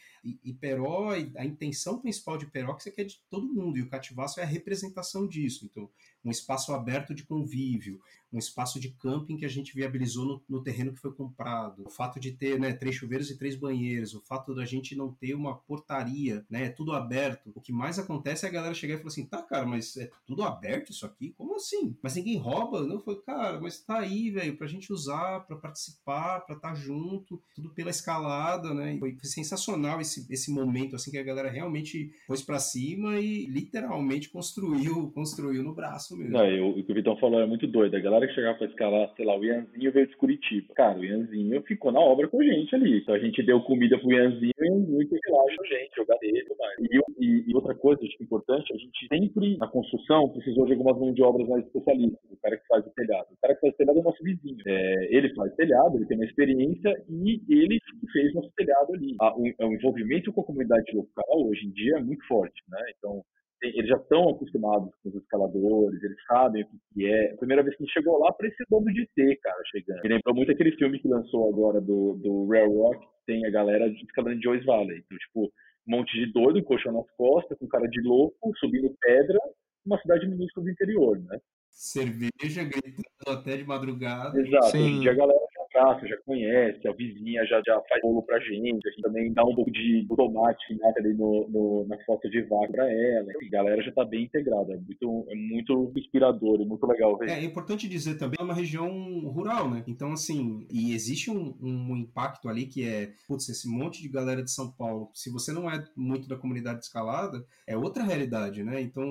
[0.44, 3.88] Iperó, a intenção principal de Iperó é que você quer de todo mundo, e o
[3.88, 5.64] Cativaço é a representação disso.
[5.64, 5.90] Então,
[6.28, 8.00] um espaço aberto de convívio,
[8.32, 11.90] um espaço de camping que a gente viabilizou no, no terreno que foi comprado, o
[11.90, 15.34] fato de ter né, três chuveiros e três banheiros, o fato da gente não ter
[15.34, 17.50] uma portaria, né, tudo aberto.
[17.54, 20.10] O que mais acontece é a galera chegar e falar assim, tá, cara, mas é
[20.26, 21.34] tudo aberto isso aqui?
[21.38, 21.96] Como assim?
[22.02, 22.86] Mas ninguém rouba?
[22.86, 26.74] Não, foi, cara, mas tá aí, velho, pra gente usar, pra participar, pra estar tá
[26.74, 28.98] junto, tudo pela escalada, né?
[28.98, 34.28] Foi, sensacional esse, esse momento, assim, que a galera realmente pôs pra cima e literalmente
[34.28, 36.32] construiu, construiu no braço mesmo.
[36.32, 37.96] Não, eu, o que o Vitão falou é muito doido.
[37.96, 40.74] A galera que chegava pra escalar, sei lá, o Ianzinho veio de Curitiba.
[40.74, 42.98] Cara, o Ianzinho ficou na obra com a gente ali.
[42.98, 46.44] Então a gente deu comida pro Ianzinho e o Ianzinho a gente, jogar dele
[46.80, 46.98] e.
[47.18, 50.72] E, e, outra coisa, acho que é importante, a gente sempre, na construção, precisou de
[50.72, 52.20] algumas mãos de obras mais especialistas.
[52.30, 53.26] O cara que faz o telhado.
[53.32, 54.58] O cara que faz o telhado é o nosso vizinho.
[54.66, 57.78] É, ele faz telhado, ele tem uma experiência e ele
[58.12, 59.16] fez nosso telhado ali.
[59.20, 62.78] o, o envolvimento com a comunidade local hoje em dia é muito forte, né?
[62.96, 63.22] Então,
[63.62, 67.32] eles já estão acostumados com os escaladores, eles sabem o que, que é.
[67.32, 70.02] A primeira vez que a gente chegou lá, parecia bando de T, cara, chegando.
[70.02, 73.88] Me lembrou muito aquele filme que lançou agora do, do Real Rock, tem a galera
[73.88, 74.98] escalando de Joyce Valley.
[74.98, 75.44] Então, tipo,
[75.86, 79.38] um monte de doido, um colchão nas costas, com cara de louco, subindo pedra,
[79.84, 81.38] uma cidade minúscula do interior, né?
[81.70, 84.38] Cerveja, gritando até de madrugada.
[84.40, 84.70] Exato.
[84.70, 84.78] Sim.
[84.78, 85.47] Hoje em dia a galera
[85.78, 89.44] praça, já conhece, a vizinha já, já faz bolo pra gente, a gente também dá
[89.44, 93.26] um pouco de tomate ali no, no, na foto de vaca pra ela.
[93.30, 97.30] a galera já tá bem integrada, é muito, é muito inspirador, é muito legal ver.
[97.30, 98.88] É, é importante dizer também, é uma região
[99.28, 99.84] rural, né?
[99.86, 104.42] Então, assim, e existe um, um impacto ali que é, putz, esse monte de galera
[104.42, 108.64] de São Paulo, se você não é muito da comunidade de escalada, é outra realidade,
[108.64, 108.80] né?
[108.80, 109.04] Então,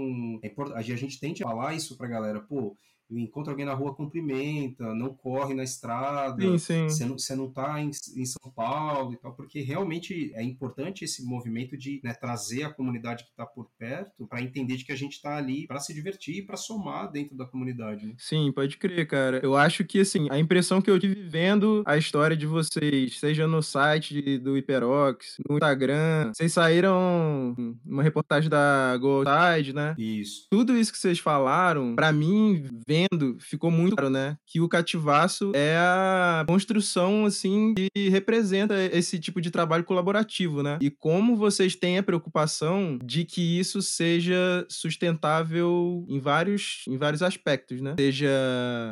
[0.44, 2.76] é, a gente tende a falar isso pra galera, pô,
[3.12, 6.84] encontra alguém na rua, cumprimenta, não corre na estrada, sim, sim.
[6.90, 11.06] Você, não, você não tá em, em, São Paulo e tal, porque realmente é importante
[11.06, 14.92] esse movimento de né, trazer a comunidade que está por perto para entender de que
[14.92, 18.06] a gente está ali para se divertir e para somar dentro da comunidade.
[18.06, 18.14] Né?
[18.18, 19.40] Sim, pode crer, cara.
[19.42, 23.48] Eu acho que, assim, a impressão que eu tive vendo a história de vocês, seja
[23.48, 29.96] no site do Hiperox, no Instagram, vocês saíram uma reportagem da Goldtide, né?
[29.98, 30.48] Isso.
[30.50, 34.38] Tudo isso que vocês falaram, para mim, vem vendo, ficou muito claro, né?
[34.46, 40.80] Que o cativaço é a construção, assim, que representa esse tipo de trabalho colaborativo, né?
[40.82, 47.22] E como vocês têm a preocupação de que isso seja sustentável em vários, em vários
[47.22, 47.96] aspectos, né?
[48.00, 48.28] Seja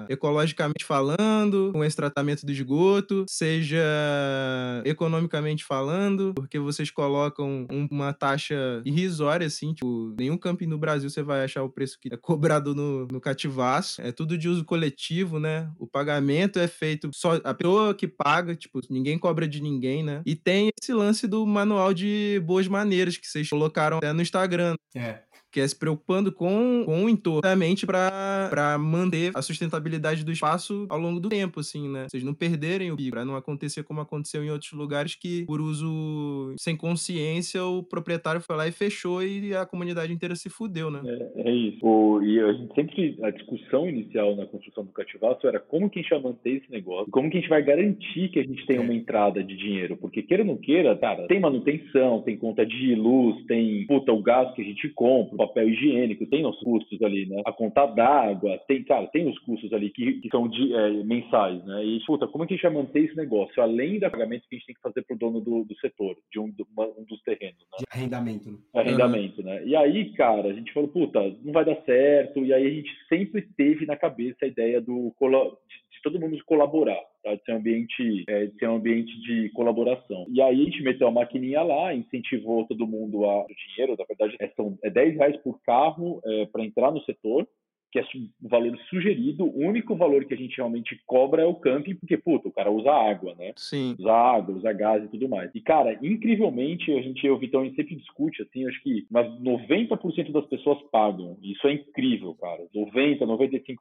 [0.09, 3.83] ecologicamente falando, com esse tratamento do esgoto, seja
[4.83, 11.23] economicamente falando, porque vocês colocam uma taxa irrisória, assim, tipo, nenhum camping no Brasil você
[11.23, 15.39] vai achar o preço que é cobrado no, no cativaço é tudo de uso coletivo,
[15.39, 15.69] né?
[15.79, 20.21] O pagamento é feito só a pessoa que paga, tipo, ninguém cobra de ninguém, né?
[20.25, 24.75] E tem esse lance do manual de boas maneiras que vocês colocaram até no Instagram.
[24.95, 25.19] É
[25.55, 30.85] que é se preocupando com, com o entorno, realmente para manter a sustentabilidade do espaço
[30.89, 32.07] ao longo do tempo, assim, né?
[32.09, 35.61] Vocês não perderem o pico, para não acontecer como aconteceu em outros lugares que, por
[35.61, 40.91] uso sem consciência, o proprietário foi lá e fechou e a comunidade inteira se fudeu,
[40.91, 41.01] né?
[41.05, 41.79] É, é isso.
[41.81, 45.99] O, e a gente sempre, a discussão inicial na construção do cativaço era como que
[45.99, 48.65] a gente vai manter esse negócio, como que a gente vai garantir que a gente
[48.65, 52.65] tenha uma entrada de dinheiro, porque queira ou não queira, cara, tem manutenção, tem conta
[52.65, 57.01] de luz, tem, puta, o gás que a gente compra, papel higiênico, tem os custos
[57.01, 57.41] ali, né?
[57.45, 61.63] A conta d'água, tem, cara, tem os custos ali que, que são de, é, mensais,
[61.65, 61.83] né?
[61.83, 63.61] E, puta, como é que a gente vai manter esse negócio?
[63.61, 66.39] Além do pagamento que a gente tem que fazer pro dono do, do setor, de
[66.39, 67.77] um, uma, um dos terrenos, né?
[67.79, 68.51] De arrendamento.
[68.51, 68.57] Né?
[68.73, 69.47] Arrendamento, uhum.
[69.47, 69.65] né?
[69.65, 72.91] E aí, cara, a gente falou, puta, não vai dar certo, e aí a gente
[73.07, 75.13] sempre teve na cabeça a ideia do
[76.05, 77.33] todo mundo colaborar, tá?
[77.33, 80.27] de ser um ambiente, é, de ser um ambiente de colaboração.
[80.29, 84.05] E aí a gente meteu a maquininha lá, incentivou todo mundo a o dinheiro, na
[84.05, 87.47] verdade é, são, é 10 reais por carro é, para entrar no setor,
[87.95, 88.03] que é
[88.43, 92.17] o valor sugerido, o único valor que a gente realmente cobra é o camping, porque,
[92.17, 93.53] puta, o cara usa água, né?
[93.55, 93.95] Sim.
[93.97, 95.49] Usa água, usa gás e tudo mais.
[95.55, 99.27] E, cara, incrivelmente, a gente, eu, Vitão, a gente sempre discute, assim, acho que mas
[99.41, 101.37] 90% das pessoas pagam.
[101.41, 102.63] Isso é incrível, cara.
[102.75, 103.77] 90%, 95%.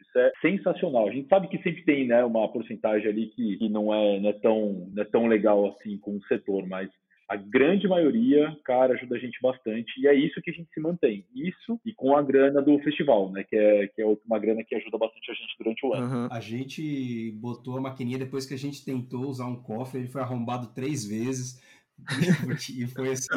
[0.00, 1.08] Isso é sensacional.
[1.08, 4.28] A gente sabe que sempre tem, né, uma porcentagem ali que, que não, é, não,
[4.30, 6.88] é tão, não é tão legal assim com o setor, mas
[7.28, 10.00] a grande maioria, cara, ajuda a gente bastante.
[10.00, 11.26] E é isso que a gente se mantém.
[11.34, 13.42] Isso e com a grana do festival, né?
[13.42, 16.06] Que é, que é uma grana que ajuda bastante a gente durante o ano.
[16.06, 16.28] Uhum.
[16.30, 20.22] A gente botou a maquininha depois que a gente tentou usar um cofre, ele foi
[20.22, 21.60] arrombado três vezes.
[22.70, 23.28] e foi assim,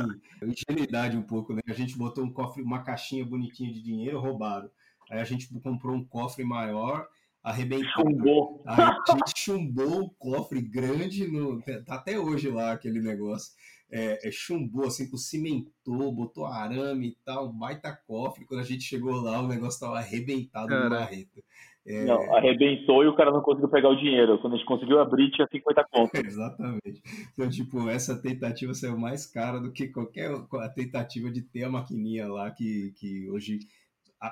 [0.43, 1.61] ingenuidade um pouco, né?
[1.67, 4.69] A gente botou um cofre, uma caixinha bonitinha de dinheiro, roubado.
[5.09, 7.07] Aí a gente comprou um cofre maior
[7.43, 8.05] arrebentou.
[8.05, 8.63] Chumbou.
[8.67, 13.53] A gente chumbou o cofre grande, no, tá até hoje lá aquele negócio
[13.91, 18.45] é, é, chumbou, assim, cimentou, botou arame e tal, baita cofre.
[18.45, 20.83] Quando a gente chegou lá, o negócio tava arrebentado Cara.
[20.83, 21.43] no barreto.
[21.85, 22.05] É...
[22.05, 24.37] Não, arrebentou e o cara não conseguiu pegar o dinheiro.
[24.39, 26.21] Quando a gente conseguiu abrir, tinha 50 contas.
[26.23, 27.01] Exatamente.
[27.33, 30.29] Então, tipo, essa tentativa saiu mais cara do que qualquer
[30.75, 33.59] tentativa de ter a maquininha lá que, que hoje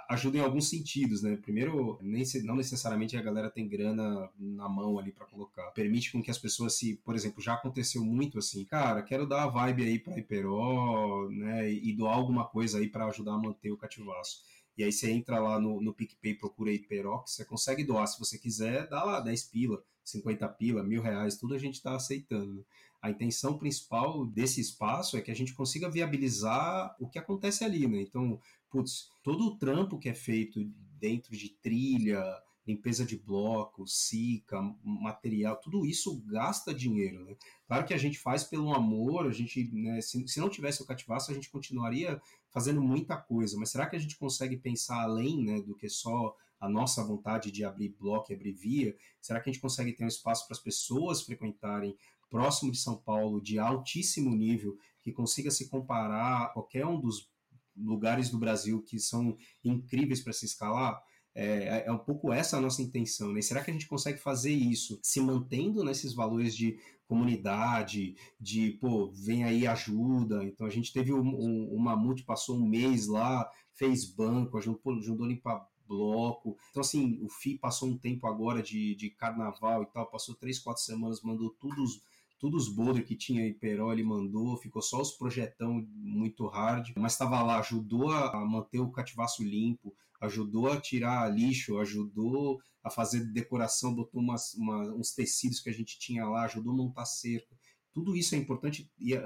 [0.09, 1.37] ajuda em alguns sentidos, né?
[1.37, 5.71] Primeiro, nem não necessariamente a galera tem grana na mão ali para colocar.
[5.71, 9.43] Permite com que as pessoas se, por exemplo, já aconteceu muito assim, cara, quero dar
[9.43, 11.71] a vibe aí para Iperó, né?
[11.71, 14.43] E, doar alguma coisa aí para ajudar a manter o cativaço.
[14.77, 18.19] E aí você entra lá no, no PicPay, procura Iperó, que você consegue doar se
[18.19, 22.65] você quiser, dá lá 10 pila, 50 pila, mil reais, tudo a gente está aceitando.
[23.01, 27.87] A intenção principal desse espaço é que a gente consiga viabilizar o que acontece ali,
[27.87, 28.01] né?
[28.01, 30.63] Então, putz, todo o trampo que é feito
[30.99, 32.23] dentro de trilha,
[32.67, 37.35] limpeza de bloco, sica, material, tudo isso gasta dinheiro, né?
[37.65, 40.85] Claro que a gente faz pelo amor, a gente, né, se, se não tivesse o
[40.85, 45.43] cativaço, a gente continuaria fazendo muita coisa, mas será que a gente consegue pensar além,
[45.43, 48.95] né, do que só a nossa vontade de abrir bloco e abrir via?
[49.21, 51.95] Será que a gente consegue ter um espaço para as pessoas frequentarem
[52.29, 57.29] próximo de São Paulo, de altíssimo nível, que consiga se comparar a qualquer um dos
[57.77, 61.01] lugares do Brasil que são incríveis para se escalar,
[61.33, 63.41] é, é, um pouco essa a nossa intenção, né?
[63.41, 69.11] Será que a gente consegue fazer isso se mantendo nesses valores de comunidade, de, pô,
[69.11, 70.43] vem aí ajuda.
[70.43, 74.97] Então a gente teve um, um, o Mamute, passou um mês lá, fez banco, ajudou,
[74.97, 76.57] ajudou limpar bloco.
[76.69, 80.59] Então, assim, o FI passou um tempo agora de, de carnaval e tal, passou três,
[80.59, 82.01] quatro semanas, mandou tudo os
[82.39, 86.93] todos os boulders que tinha em Peró ele mandou, ficou só os projetão muito hard,
[86.97, 92.89] mas estava lá, ajudou a manter o cativaço limpo, ajudou a tirar lixo, ajudou a
[92.89, 97.05] fazer decoração, botou umas, uma, uns tecidos que a gente tinha lá, ajudou a montar
[97.05, 97.55] cerca.
[97.93, 99.21] Tudo isso é importante e eh,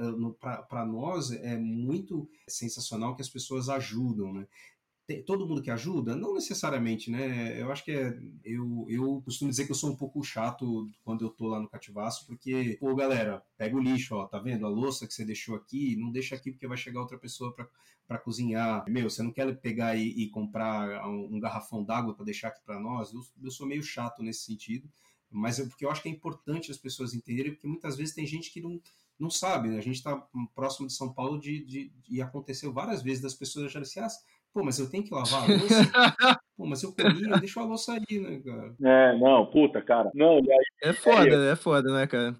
[0.69, 4.47] para nós é muito sensacional que as pessoas ajudam, né?
[5.19, 6.15] Todo mundo que ajuda?
[6.15, 7.59] Não necessariamente, né?
[7.61, 8.17] Eu acho que é.
[8.43, 11.69] Eu, eu costumo dizer que eu sou um pouco chato quando eu tô lá no
[11.69, 14.65] cativaço, porque, pô, galera, pega o lixo, ó, tá vendo?
[14.65, 17.55] A louça que você deixou aqui, não deixa aqui porque vai chegar outra pessoa
[18.07, 18.85] para cozinhar.
[18.89, 22.61] Meu, você não quer pegar e, e comprar um, um garrafão d'água para deixar aqui
[22.65, 23.13] para nós?
[23.13, 24.89] Eu, eu sou meio chato nesse sentido,
[25.29, 28.25] mas eu, porque eu acho que é importante as pessoas entenderem, porque muitas vezes tem
[28.25, 28.81] gente que não
[29.21, 29.77] não sabe, né?
[29.77, 30.17] A gente está
[30.55, 34.09] próximo de São Paulo de, de, e aconteceu várias vezes das pessoas acharem assim, ah,
[34.53, 35.75] Pô, mas eu tenho que lavar a louça?
[36.57, 38.75] Pô, mas eu comi, eu deixo a louça aí, né, cara?
[38.83, 40.11] É, não, puta, cara.
[40.13, 42.35] Não, e aí, é foda, é, é foda, né, cara?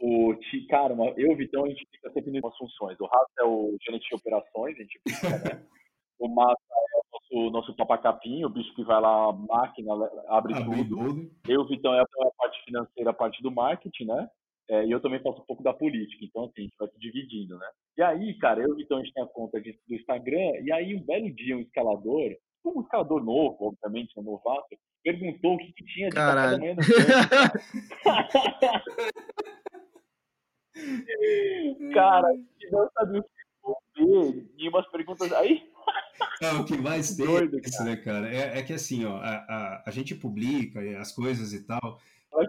[0.00, 2.98] O, o, cara, eu e o Vitão, a gente fica sempre nas funções.
[3.00, 5.62] O Rafa é o gerente de operações, a gente fica, né?
[6.18, 9.92] O Massa é o nosso nosso papacapinho, o bicho que vai lá, máquina,
[10.28, 10.96] abre, abre tudo.
[10.96, 11.30] tudo.
[11.48, 14.28] Eu, o Vitão, é a parte financeira, a parte do marketing, né?
[14.70, 16.98] É, e eu também faço um pouco da política, então assim, a gente vai se
[16.98, 17.66] dividindo, né?
[17.98, 20.60] E aí, cara, eu e o Vitão, a gente tem a conta de, do Instagram,
[20.62, 25.58] e aí um belo dia um escalador, um escalador novo, obviamente, um novato, perguntou o
[25.58, 26.58] que, que tinha de Caralho.
[26.58, 26.76] café da manhã
[31.76, 32.28] no Cara,
[32.70, 33.30] não sabia o que
[34.04, 35.72] responder, e umas perguntas aí
[36.40, 38.28] é, o que mais tem Doido, isso, né, cara?
[38.28, 42.00] É, é, que assim, ó, a, a, a gente publica as coisas e tal.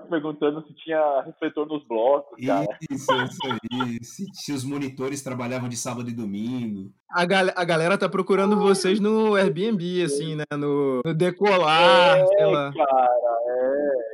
[0.09, 2.65] Perguntando se tinha refletor nos blocos, cara.
[2.89, 4.03] Isso, isso aí.
[4.03, 6.89] se, se, os monitores trabalhavam de sábado e domingo.
[7.11, 8.61] A, gal a galera tá procurando Ai.
[8.61, 10.45] vocês no Airbnb, assim, né?
[10.53, 12.71] No, no Decolar, é, sei lá.
[12.73, 13.32] cara.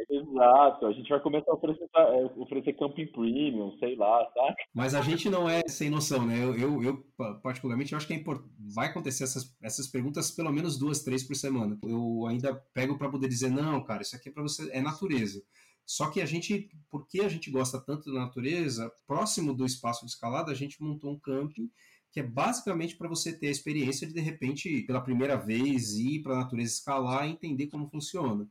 [0.09, 4.55] Exato, a gente vai começar a oferecer, é, oferecer camping premium, sei lá, tá?
[4.73, 6.43] Mas a gente não é sem noção, né?
[6.43, 7.05] Eu, eu, eu
[7.43, 8.51] particularmente, eu acho que é importante.
[8.73, 11.77] Vai acontecer essas, essas perguntas pelo menos duas, três por semana.
[11.83, 15.43] Eu ainda pego para poder dizer, não, cara, isso aqui é para você, é natureza.
[15.85, 20.11] Só que a gente, porque a gente gosta tanto da natureza, próximo do espaço de
[20.11, 21.69] escalada, a gente montou um camping
[22.11, 26.23] que é basicamente para você ter a experiência de, de repente, pela primeira vez, ir
[26.23, 28.47] para a natureza escalar e entender como funciona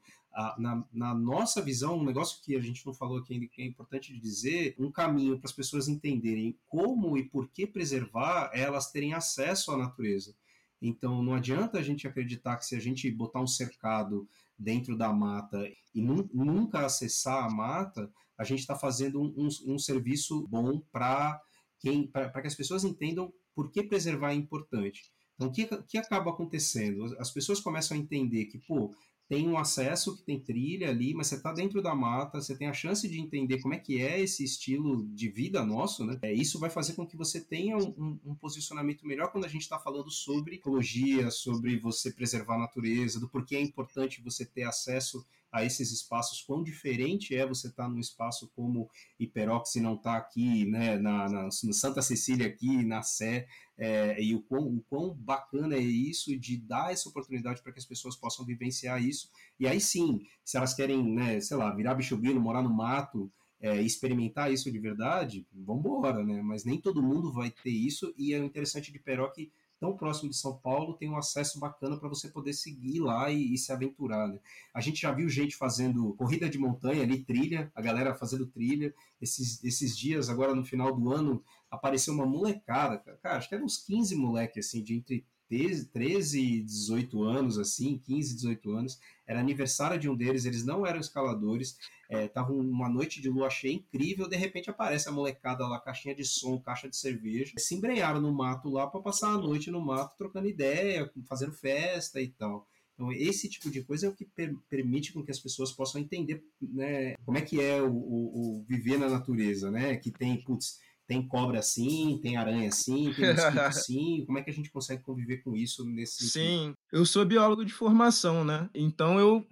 [0.58, 3.66] na, na, nossa visão, um negócio que a gente não falou aqui ainda que é
[3.66, 8.90] importante dizer, um caminho para as pessoas entenderem como e por que preservar é elas
[8.90, 10.34] terem acesso à natureza.
[10.80, 15.12] Então não adianta a gente acreditar que se a gente botar um cercado dentro da
[15.12, 20.46] mata e nu nunca acessar a mata, a gente está fazendo um, um, um, serviço
[20.46, 21.40] bom para
[21.80, 22.10] que
[22.44, 25.10] as pessoas entendam por que preservar é importante.
[25.34, 27.04] Então, o que, que acaba acontecendo?
[27.18, 28.92] As pessoas começam a entender que, pô,
[29.28, 32.66] tem um acesso que tem trilha ali, mas você está dentro da mata, você tem
[32.66, 36.18] a chance de entender como é que é esse estilo de vida nosso, né?
[36.22, 39.62] É, isso vai fazer com que você tenha um, um, posicionamento melhor quando a gente
[39.62, 44.62] está falando sobre ecologia, sobre você preservar a natureza, do porquê é importante você ter
[44.62, 48.88] acesso a esses espaços, quão diferente é você estar tá num espaço como
[49.18, 53.46] Hiperox e não estar tá aqui, né, na, na, Santa Cecília aqui, na Sé,
[53.78, 57.78] é, e o quão, o quão bacana é isso de dar essa oportunidade para que
[57.78, 59.30] as pessoas possam vivenciar isso.
[59.58, 63.80] E aí sim, se elas querem, né, sei lá, virar bicho-grilo, morar no mato, é,
[63.80, 66.42] experimentar isso de verdade, vamos embora, né?
[66.42, 70.30] Mas nem todo mundo vai ter isso, e é interessante de Peró que tão próximo
[70.30, 73.72] de São Paulo, tem um acesso bacana para você poder seguir lá e, e se
[73.72, 74.28] aventurar.
[74.28, 74.38] Né?
[74.74, 78.92] A gente já viu gente fazendo corrida de montanha ali, trilha, a galera fazendo trilha.
[79.20, 83.64] Esses, esses dias, agora no final do ano, apareceu uma molecada, cara, acho que eram
[83.64, 89.00] uns 15 moleques, assim, de entre 13 e 18 anos, assim, 15, 18 anos.
[89.26, 91.78] Era aniversário de um deles, eles não eram escaladores,
[92.10, 96.14] estavam é, uma noite de lua cheia incrível, de repente aparece a molecada lá, caixinha
[96.14, 99.80] de som, caixa de cerveja, se embrenharam no mato lá para passar a noite no
[99.80, 102.66] mato trocando ideia, fazendo festa e tal.
[102.94, 106.00] Então, esse tipo de coisa é o que per permite com que as pessoas possam
[106.00, 109.94] entender né, como é que é o, o, o viver na natureza, né?
[109.96, 114.50] Que tem, putz, tem cobra assim, tem aranha assim, tem mosquito assim, como é que
[114.50, 118.68] a gente consegue conviver com isso nesse Sim, eu sou biólogo de formação, né?
[118.74, 119.44] Então eu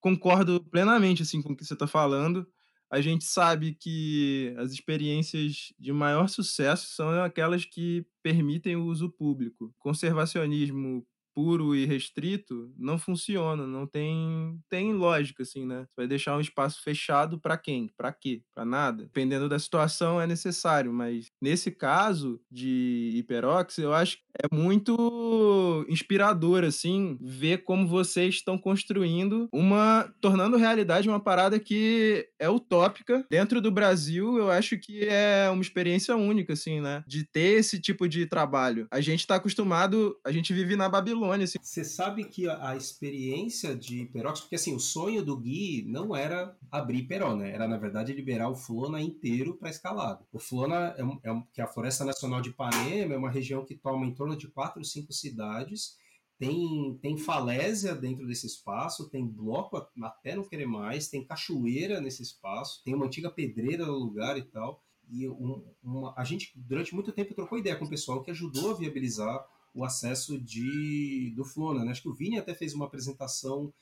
[0.00, 2.46] concordo plenamente assim com o que você está falando.
[2.90, 9.08] A gente sabe que as experiências de maior sucesso são aquelas que permitem o uso
[9.08, 9.72] público.
[9.78, 15.80] Conservacionismo puro e restrito não funciona, não tem tem lógica assim, né?
[15.80, 17.90] Você vai deixar um espaço fechado para quem?
[17.96, 18.42] Para quê?
[18.54, 19.04] Para nada.
[19.04, 25.86] Dependendo da situação é necessário, mas nesse caso de Hiperox, eu acho que é muito
[25.88, 33.24] inspirador assim ver como vocês estão construindo uma tornando realidade uma parada que é utópica
[33.30, 34.38] dentro do Brasil.
[34.38, 37.02] Eu acho que é uma experiência única assim, né?
[37.06, 38.86] De ter esse tipo de trabalho.
[38.90, 41.58] A gente está acostumado, a gente vive na Babilônia Assim.
[41.60, 46.14] Você sabe que a, a, experiência de Hiperox, porque assim, o sonho do Gui não
[46.14, 47.50] era abrir Hiperó, né?
[47.50, 50.24] Era, na verdade, liberar o Flona inteiro para escalada.
[50.32, 53.74] O Flona, é, é, que é a Floresta Nacional de Ipanema, é uma região que
[53.74, 55.96] toma em torno de quatro, cinco cidades.
[56.38, 62.22] Tem, tem falésia dentro desse espaço, tem bloco até não querer mais, tem cachoeira nesse
[62.22, 64.82] espaço, tem uma antiga pedreira no lugar e tal.
[65.10, 68.72] E um, uma, a gente, durante muito tempo, trocou ideia com o pessoal que ajudou
[68.72, 71.84] a viabilizar o acesso de, do Flona.
[71.84, 71.90] Né?
[71.90, 73.72] Acho que o Vini até fez uma apresentação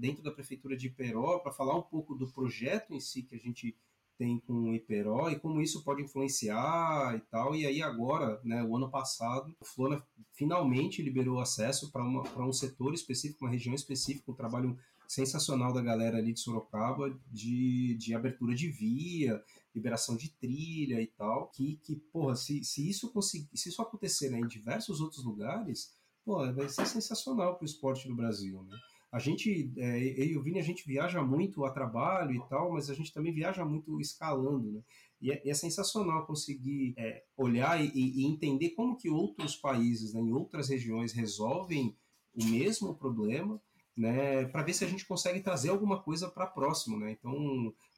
[0.00, 3.38] dentro da prefeitura de Iperó para falar um pouco do projeto em si que a
[3.38, 3.76] gente
[4.18, 7.54] tem com o Iperó e como isso pode influenciar e tal.
[7.54, 12.04] E aí agora, né, o ano passado, o Flona finalmente liberou acesso para
[12.44, 14.76] um setor específico, uma região específica, um trabalho
[15.06, 19.42] sensacional da galera ali de Sorocaba de, de abertura de via,
[19.78, 24.38] liberação de trilha e tal, que, que porra, se, se isso se isso acontecer né,
[24.38, 28.76] em diversos outros lugares, pô, vai ser sensacional para o esporte no Brasil, né?
[29.10, 32.72] A gente, é, eu e o Vini, a gente viaja muito a trabalho e tal,
[32.74, 34.82] mas a gente também viaja muito escalando, né?
[35.20, 40.20] E é, é sensacional conseguir é, olhar e, e, entender como que outros países, né,
[40.20, 41.96] em outras regiões, resolvem
[42.34, 43.60] o mesmo problema,
[43.98, 47.10] né, para ver se a gente consegue trazer alguma coisa para próximo, né?
[47.10, 47.34] Então,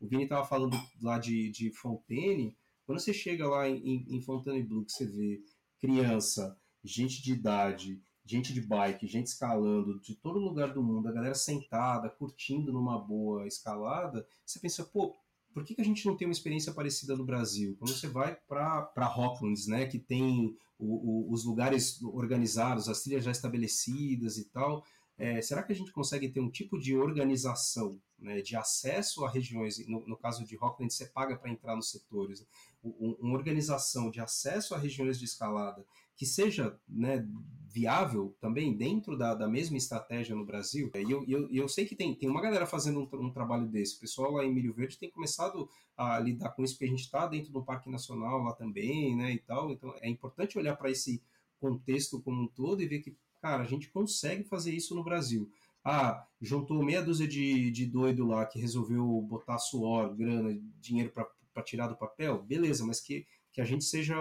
[0.01, 4.83] o Vini estava falando lá de, de Fontaine, quando você chega lá em, em Fontainebleau,
[4.83, 5.43] que você vê
[5.79, 11.13] criança, gente de idade, gente de bike, gente escalando de todo lugar do mundo, a
[11.13, 15.15] galera sentada, curtindo numa boa escalada, você pensa, pô,
[15.53, 17.77] por que, que a gente não tem uma experiência parecida no Brasil?
[17.79, 23.25] Quando você vai para Rocklands, né, que tem o, o, os lugares organizados, as trilhas
[23.25, 24.85] já estabelecidas e tal,
[25.21, 29.31] é, será que a gente consegue ter um tipo de organização, né, de acesso a
[29.31, 32.47] regiões, no, no caso de Rockland, você paga para entrar nos setores,
[32.83, 35.85] uma organização de acesso a regiões de escalada
[36.17, 37.27] que seja né,
[37.67, 40.91] viável também dentro da, da mesma estratégia no Brasil.
[40.95, 43.97] E eu, eu, eu sei que tem, tem uma galera fazendo um, um, trabalho desse.
[43.97, 47.05] O pessoal lá em Milho Verde tem começado a lidar com isso, porque a gente
[47.05, 49.71] está dentro do Parque Nacional lá também, né, e tal.
[49.71, 51.23] Então é importante olhar para esse
[51.59, 55.51] contexto como um todo e ver que, cara, a gente consegue fazer isso no Brasil.
[55.85, 61.63] Ah, juntou meia dúzia de, de doido lá que resolveu botar suor, grana, dinheiro para
[61.63, 64.17] tirar do papel, beleza, mas que que a gente seja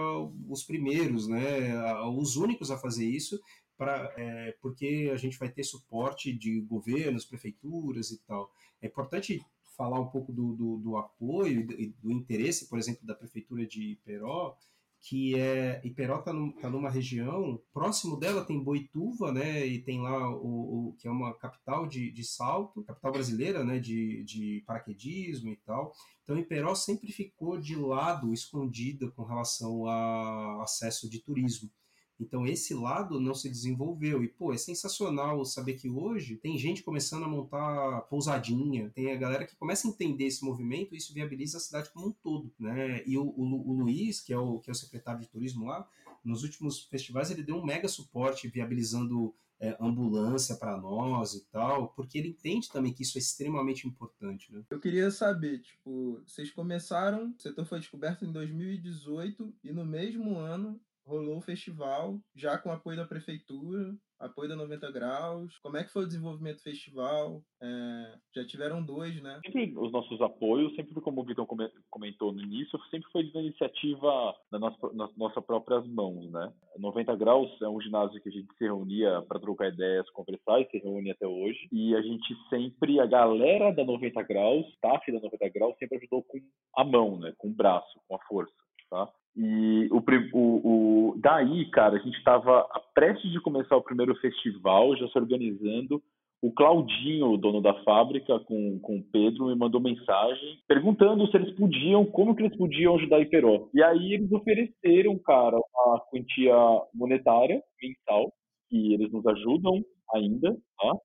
[0.47, 1.73] os primeiros, né,
[2.07, 3.39] os únicos a fazer isso,
[3.77, 8.51] pra, é, porque a gente vai ter suporte de governos, prefeituras e tal.
[8.81, 9.39] É importante
[9.77, 13.65] falar um pouco do, do, do apoio e do, do, interesse, por exemplo, da prefeitura
[13.65, 14.57] de Iperó,
[15.01, 20.01] que é Iperó está num, tá numa região próximo dela tem Boituva, né, e tem
[20.01, 24.63] lá o, o que é uma capital de, de salto, capital brasileira, né, de, de
[24.65, 25.93] paraquedismo e tal.
[26.23, 31.71] Então Iperó sempre ficou de lado, escondida com relação a acesso de turismo.
[32.19, 34.23] Então esse lado não se desenvolveu.
[34.23, 39.15] E, pô, é sensacional saber que hoje tem gente começando a montar pousadinha, tem a
[39.15, 42.51] galera que começa a entender esse movimento e isso viabiliza a cidade como um todo,
[42.59, 43.03] né?
[43.05, 45.87] E o, o, o Luiz, que é o, que é o secretário de turismo lá,
[46.23, 51.89] nos últimos festivais ele deu um mega suporte viabilizando é, ambulância para nós e tal,
[51.89, 54.51] porque ele entende também que isso é extremamente importante.
[54.53, 54.63] Né?
[54.69, 60.37] Eu queria saber, tipo, vocês começaram, o setor foi descoberto em 2018 e no mesmo
[60.37, 60.79] ano
[61.09, 65.57] rolou o festival, já com apoio da prefeitura, apoio da 90 Graus.
[65.59, 67.41] Como é que foi o desenvolvimento do festival?
[67.61, 69.39] É, já tiveram dois, né?
[69.45, 71.47] Sempre os nossos apoios, sempre como o Vitor
[71.89, 76.53] comentou no início, sempre foi de iniciativa da nossa, nas nossas próprias mãos, né?
[76.77, 80.69] 90 Graus é um ginásio que a gente se reunia para trocar ideias, conversar e
[80.69, 81.67] se reúne até hoje.
[81.71, 86.23] E a gente sempre, a galera da 90 Graus, staff da 90 Graus, sempre ajudou
[86.23, 86.39] com
[86.75, 87.33] a mão, né?
[87.37, 88.53] Com o braço, com a força,
[88.89, 89.11] tá?
[89.35, 90.03] E o,
[90.33, 95.17] o, o, daí, cara, a gente estava prestes de começar o primeiro festival, já se
[95.17, 96.01] organizando.
[96.41, 101.35] O Claudinho, o dono da fábrica, com, com o Pedro, me mandou mensagem perguntando se
[101.35, 103.69] eles podiam, como que eles podiam ajudar a Iperó.
[103.73, 106.55] E aí eles ofereceram, cara, uma quantia
[106.93, 108.31] monetária mensal,
[108.69, 110.97] que eles nos ajudam ainda, tá?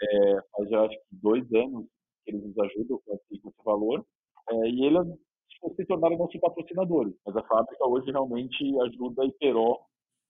[0.00, 1.86] É, faz já acho que dois anos
[2.24, 4.04] que eles nos ajudam com esse, valor.
[4.50, 5.06] É, e eles
[5.76, 7.14] se tornaram nossos patrocinadores.
[7.26, 9.78] Mas a fábrica hoje realmente ajuda a Iperó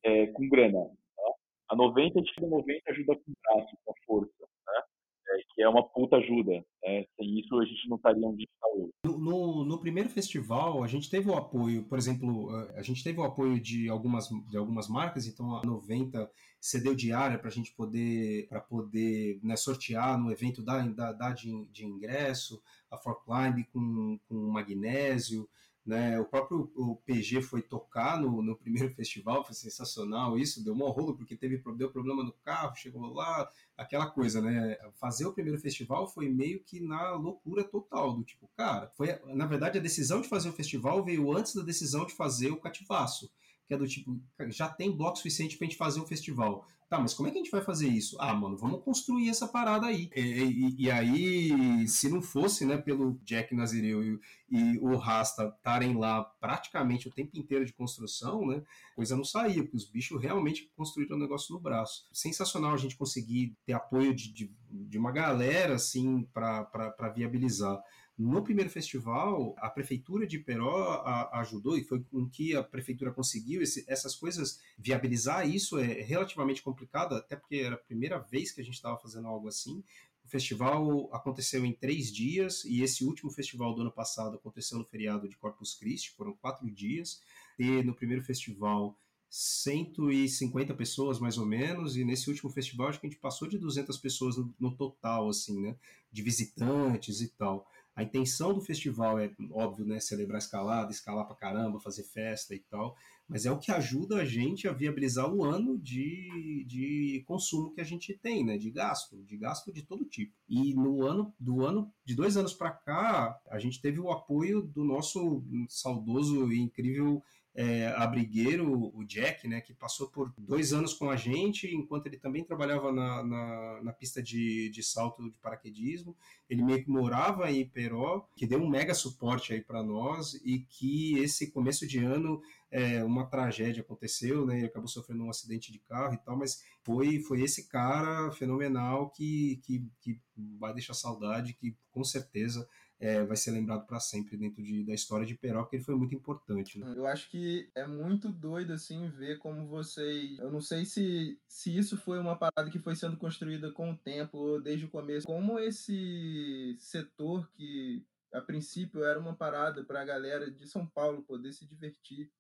[0.05, 0.85] é, com grana.
[1.17, 1.33] Tá?
[1.71, 4.83] A 90, a gente 90 ajuda com braço, com força, né?
[5.31, 6.65] É, que é uma puta ajuda.
[6.83, 7.05] Né?
[7.17, 8.91] Sem isso, a gente não estaria onde está hoje.
[9.05, 13.25] No, no, primeiro festival, a gente teve o apoio, por exemplo, a gente teve o
[13.25, 16.31] apoio de algumas, de algumas marcas, então a 90
[16.61, 21.31] cedeu diária para a gente poder, pra poder né, sortear no evento da, da, da
[21.33, 25.49] de, de ingresso, a For Climb com, com magnésio,
[25.89, 26.21] né?
[26.21, 30.91] O próprio o PG foi tocar no, no primeiro festival, foi sensacional isso, deu um
[30.91, 34.77] rolo porque teve deu problema no carro, chegou lá, aquela coisa, né?
[35.01, 39.47] Fazer o primeiro festival foi meio que na loucura total, do tipo, cara, foi na
[39.47, 43.31] verdade a decisão de fazer o festival veio antes da decisão de fazer o cativaço
[43.69, 46.67] que é do tipo, já tem bloco suficiente pra gente fazer um festival.
[46.89, 48.17] Tá, mas como é que a gente vai fazer isso?
[48.19, 50.09] Ah, mano, vamos construir essa parada aí.
[50.17, 54.19] E, e, e aí, se não fosse, né, pelo Jack Nazireu e,
[54.51, 58.63] e o Rasta estarem lá praticamente o tempo inteiro de construção, né,
[58.97, 62.09] coisa não saía, porque os bichos realmente construíram o negócio no braço.
[62.11, 67.79] Sensacional a gente conseguir ter apoio de, de, de uma galera, assim, para viabilizar.
[68.19, 71.05] No primeiro festival, a prefeitura de Peró
[71.35, 76.61] ajudou e foi com que a prefeitura conseguiu esse, essas coisas viabilizar isso é relativamente
[76.61, 79.85] complicado, até porque era a primeira vez que a gente estava fazendo algo assim.
[80.25, 84.85] O festival aconteceu em três dias e esse último festival do ano passado aconteceu no
[84.85, 87.23] feriado de Corpus Christi, foram quatro dias.
[87.57, 88.99] E no primeiro festival
[89.31, 93.59] 150 pessoas mais ou menos, e nesse último festival acho que a gente passou de
[93.59, 95.77] 200 pessoas no, no total, assim, né?
[96.11, 97.67] De visitantes e tal.
[97.99, 102.61] A intenção do festival é, óbvio, né, celebrar escalada, escalar pra caramba, fazer festa e
[102.61, 102.95] tal,
[103.29, 107.81] mas é o que ajuda a gente a viabilizar o ano de, de consumo que
[107.81, 110.33] a gente tem, né, de gasto, de gasto de todo tipo.
[110.49, 114.63] E no ano do ano de dois anos para cá, a gente teve o apoio
[114.63, 117.21] do nosso saudoso e incrível
[117.61, 122.17] é, abrigueiro, o Jack, né, que passou por dois anos com a gente, enquanto ele
[122.17, 126.17] também trabalhava na, na, na pista de, de salto de paraquedismo.
[126.49, 130.61] Ele meio que morava em Peró, que deu um mega suporte aí para nós e
[130.61, 132.41] que esse começo de ano
[132.71, 134.59] é, uma tragédia aconteceu, né?
[134.59, 139.11] Ele acabou sofrendo um acidente de carro e tal, mas foi, foi esse cara fenomenal
[139.11, 140.21] que, que, que
[140.61, 142.69] vai deixar saudade, que com certeza
[143.01, 145.95] é, vai ser lembrado para sempre dentro de, da história de Peró, que ele foi
[145.95, 146.79] muito importante.
[146.79, 146.95] Né?
[146.97, 150.39] Eu acho que é muito doido assim ver como vocês.
[150.39, 153.97] Eu não sei se, se isso foi uma parada que foi sendo construída com o
[153.97, 160.05] tempo, desde o começo, como esse setor que a princípio era uma parada para a
[160.05, 162.31] galera de São Paulo poder se divertir,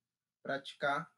[0.43, 1.09] praticar,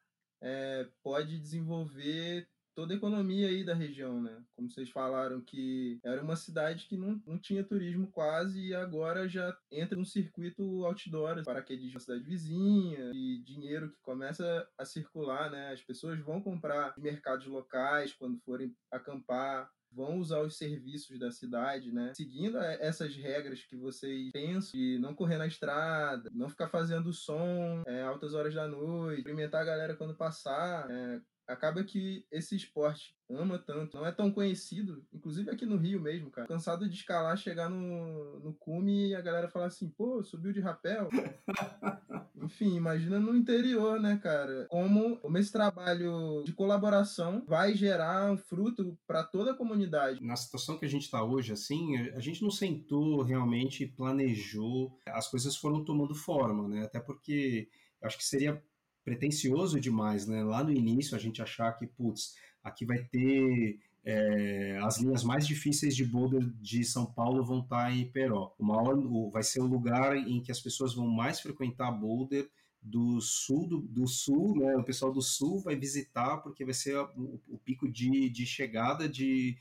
[0.43, 2.47] é, pode desenvolver
[2.81, 4.43] toda a economia aí da região, né?
[4.57, 9.29] Como vocês falaram que era uma cidade que não, não tinha turismo quase e agora
[9.29, 14.67] já entra num circuito outdoor, para que de uma cidade vizinha e dinheiro que começa
[14.79, 15.73] a circular, né?
[15.73, 21.93] As pessoas vão comprar mercados locais quando forem acampar, vão usar os serviços da cidade,
[21.93, 22.15] né?
[22.15, 27.83] Seguindo essas regras que vocês pensam de não correr na estrada, não ficar fazendo som
[27.87, 31.21] é, altas horas da noite, cumprimentar a galera quando passar, é,
[31.51, 36.31] acaba que esse esporte ama tanto, não é tão conhecido, inclusive aqui no Rio mesmo,
[36.31, 36.49] cara.
[36.49, 40.61] Cansado de escalar, chegar no, no cume e a galera falar assim, pô, subiu de
[40.61, 41.09] rapel.
[42.43, 44.67] Enfim, imagina no interior, né, cara?
[44.69, 50.25] Como, como esse trabalho de colaboração vai gerar um fruto para toda a comunidade.
[50.25, 55.29] Na situação que a gente está hoje, assim, a gente não sentou realmente, planejou, as
[55.29, 56.85] coisas foram tomando forma, né?
[56.85, 57.69] Até porque
[58.03, 58.63] acho que seria
[59.11, 60.45] pretencioso demais, né?
[60.45, 65.45] Lá no início a gente achar que, putz, aqui vai ter é, as linhas mais
[65.45, 68.55] difíceis de boulder de São Paulo vão estar em Peró.
[68.57, 72.49] O maior, o, vai ser o lugar em que as pessoas vão mais frequentar boulder
[72.81, 74.77] do sul do, do sul, né?
[74.77, 79.09] O pessoal do sul vai visitar porque vai ser o, o pico de, de chegada
[79.09, 79.59] de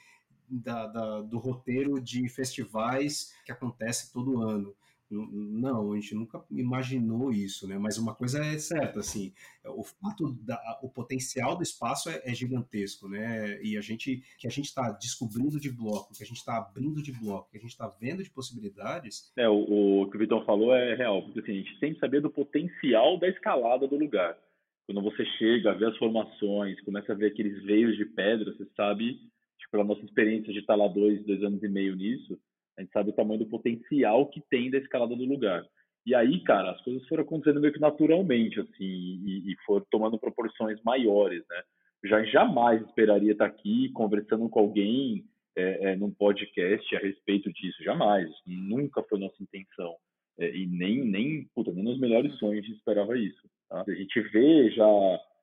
[0.48, 4.76] da, da, do roteiro de festivais que acontece todo ano.
[5.12, 7.80] Não, a gente nunca imaginou isso, né?
[7.80, 9.34] Mas uma coisa é certa, assim,
[9.66, 13.60] o fato da, o potencial do espaço é, é gigantesco, né?
[13.64, 17.02] E a gente que a gente está descobrindo de bloco, que a gente está abrindo
[17.02, 19.34] de bloco, que a gente está vendo de possibilidades.
[19.36, 22.00] É o, o, que o Vitão falou é real, porque assim, a gente tem que
[22.00, 24.38] saber do potencial da escalada do lugar.
[24.86, 29.14] Quando você chega, vê as formações, começa a ver aqueles veios de pedra, você sabe,
[29.58, 32.40] tipo, pela nossa experiência de estar lá dois, dois anos e meio nisso
[32.80, 35.66] a gente sabe o tamanho do potencial que tem da escalada do lugar.
[36.06, 40.18] E aí, cara, as coisas foram acontecendo meio que naturalmente, assim, e, e foram tomando
[40.18, 41.62] proporções maiores, né?
[42.06, 45.26] Já jamais esperaria estar aqui conversando com alguém
[45.58, 48.30] é, é, num podcast a respeito disso, jamais.
[48.48, 49.94] Nunca foi nossa intenção.
[50.40, 53.50] É, e nem, nem, puta, nem nos melhores sonhos a gente esperava isso.
[53.70, 53.84] Tá?
[53.86, 54.86] A gente vê já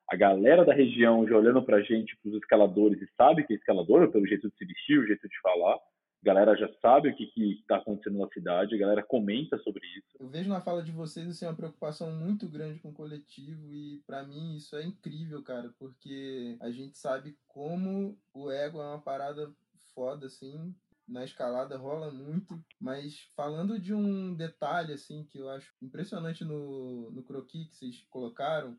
[0.08, 4.10] a galera da região já olhando pra gente, pros escaladores, e sabe que é escalador,
[4.10, 5.78] pelo jeito de se vestir, o jeito de falar,
[6.26, 10.08] galera já sabe o que está acontecendo na cidade, a galera comenta sobre isso.
[10.18, 14.02] Eu vejo na fala de vocês assim, uma preocupação muito grande com o coletivo e
[14.04, 19.00] para mim isso é incrível, cara, porque a gente sabe como o ego é uma
[19.00, 19.54] parada
[19.94, 20.74] foda, assim,
[21.06, 27.08] na escalada rola muito, mas falando de um detalhe assim que eu acho impressionante no,
[27.12, 28.76] no croquis que vocês colocaram,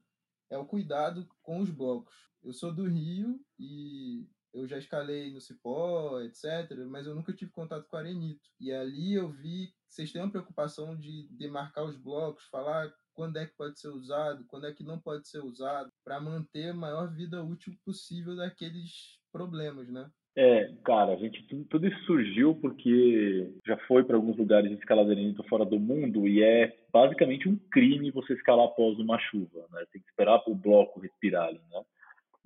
[0.50, 2.14] é o cuidado com os blocos.
[2.44, 4.28] Eu sou do Rio e
[4.58, 8.50] eu já escalei no Cipó, etc., mas eu nunca tive contato com a Arenito.
[8.60, 13.38] E ali eu vi que vocês têm uma preocupação de demarcar os blocos, falar quando
[13.38, 16.74] é que pode ser usado, quando é que não pode ser usado, para manter a
[16.74, 20.10] maior vida útil possível daqueles problemas, né?
[20.40, 24.78] É, cara, a gente tudo, tudo isso surgiu porque já foi para alguns lugares de
[24.78, 29.84] escaladeirito fora do mundo e é basicamente um crime você escalar após uma chuva, né?
[29.92, 31.84] Tem que esperar para o bloco respirar, né?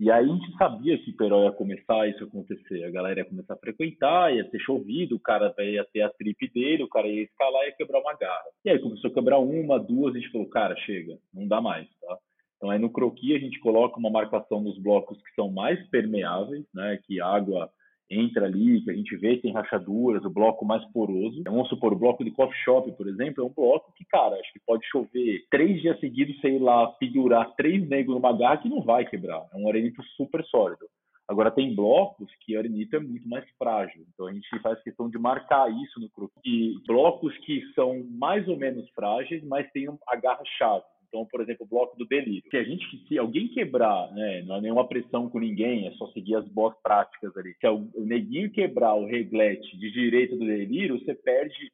[0.01, 2.83] E aí a gente sabia que Peró ia começar isso acontecer.
[2.83, 6.51] A galera ia começar a frequentar, ia ter chovido, o cara ia ter a trip
[6.51, 8.45] dele, o cara ia escalar e ia quebrar uma garra.
[8.65, 11.87] E aí começou a quebrar uma, duas, a gente falou, cara, chega, não dá mais,
[11.99, 12.17] tá?
[12.57, 16.65] Então aí no croquis a gente coloca uma marcação nos blocos que são mais permeáveis,
[16.73, 17.69] né, que água
[18.11, 21.41] entra ali, que a gente vê tem rachaduras, o bloco mais poroso.
[21.45, 24.51] Vamos supor, o bloco de coffee shop, por exemplo, é um bloco que, cara, acho
[24.51, 28.81] que pode chover três dias seguidos, sei lá, pendurar três negros numa garra que não
[28.81, 29.47] vai quebrar.
[29.53, 30.85] É um arenito super sólido.
[31.27, 34.05] Agora, tem blocos que o arenito é muito mais frágil.
[34.13, 36.41] Então, a gente faz questão de marcar isso no croquis.
[36.45, 40.83] E blocos que são mais ou menos frágeis, mas têm a garra-chave.
[41.11, 42.49] Então, por exemplo, o bloco do delírio.
[42.49, 46.07] Se a gente, se alguém quebrar, né, não há nenhuma pressão com ninguém, é só
[46.07, 47.53] seguir as boas práticas ali.
[47.59, 51.69] Se o neguinho quebrar o reglete de direita do delírio, você perde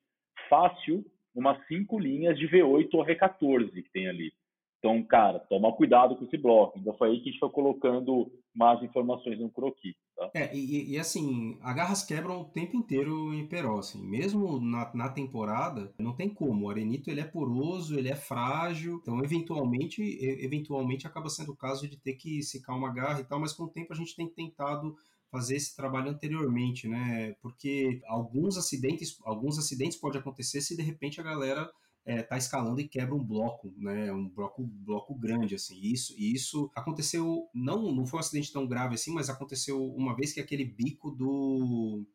[0.50, 4.34] fácil umas cinco linhas de V8 ou R14 que tem ali.
[4.80, 6.78] Então, cara, toma cuidado com esse bloco.
[6.78, 9.96] Então foi aí que a gente foi colocando mais informações no croquis.
[10.16, 10.32] Tá?
[10.34, 14.04] É, e, e, assim, agarras quebram o tempo inteiro em Peró, assim.
[14.06, 16.66] Mesmo na, na temporada, não tem como.
[16.66, 19.00] O arenito ele é poroso, ele é frágil.
[19.02, 20.02] Então, eventualmente,
[20.44, 23.64] eventualmente acaba sendo o caso de ter que secar uma garra e tal, mas com
[23.64, 24.96] o tempo a gente tem tentado
[25.32, 27.36] fazer esse trabalho anteriormente, né?
[27.42, 31.70] Porque alguns acidentes, alguns acidentes pode acontecer se de repente a galera
[32.08, 34.14] é, tá escalando e quebra um bloco, né?
[34.14, 35.78] Um bloco, bloco grande, assim.
[35.82, 40.32] Isso, isso aconteceu, não, não foi um acidente tão grave assim, mas aconteceu uma vez
[40.32, 42.06] que aquele bico do,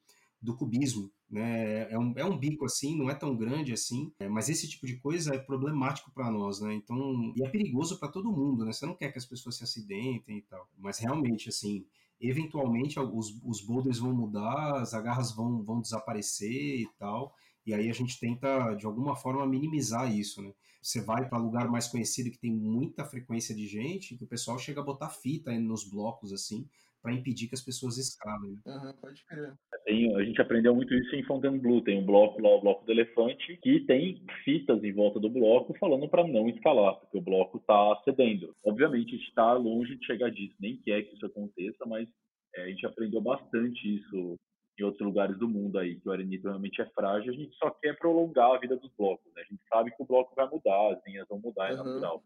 [0.40, 1.92] do cubismo, né?
[1.92, 4.86] É um, é um bico assim, não é tão grande assim, é, mas esse tipo
[4.86, 6.72] de coisa é problemático para nós, né?
[6.72, 8.72] Então, e é perigoso para todo mundo, né?
[8.72, 11.84] Você não quer que as pessoas se acidentem e tal, mas realmente, assim,
[12.18, 17.34] eventualmente os, os boulders vão mudar, as agarras vão, vão desaparecer e tal.
[17.66, 20.52] E aí a gente tenta, de alguma forma, minimizar isso, né?
[20.82, 24.58] Você vai para lugar mais conhecido que tem muita frequência de gente, que o pessoal
[24.58, 26.68] chega a botar fita nos blocos, assim,
[27.00, 28.58] para impedir que as pessoas escalem.
[28.66, 29.54] Uhum, pode crer.
[29.84, 31.82] Tem, a gente aprendeu muito isso em Fontainebleau.
[31.82, 35.76] Tem um bloco lá, o bloco do elefante, que tem fitas em volta do bloco
[35.78, 38.54] falando para não escalar, porque o bloco está cedendo.
[38.64, 42.08] Obviamente, a gente está longe de chegar disso, nem quer que isso aconteça, mas
[42.54, 44.36] é, a gente aprendeu bastante isso
[44.82, 47.70] em outros lugares do mundo aí, que o arenito realmente é frágil, a gente só
[47.70, 49.42] quer prolongar a vida dos blocos, né?
[49.42, 52.22] A gente sabe que o bloco vai mudar, as linhas vão mudar, é natural.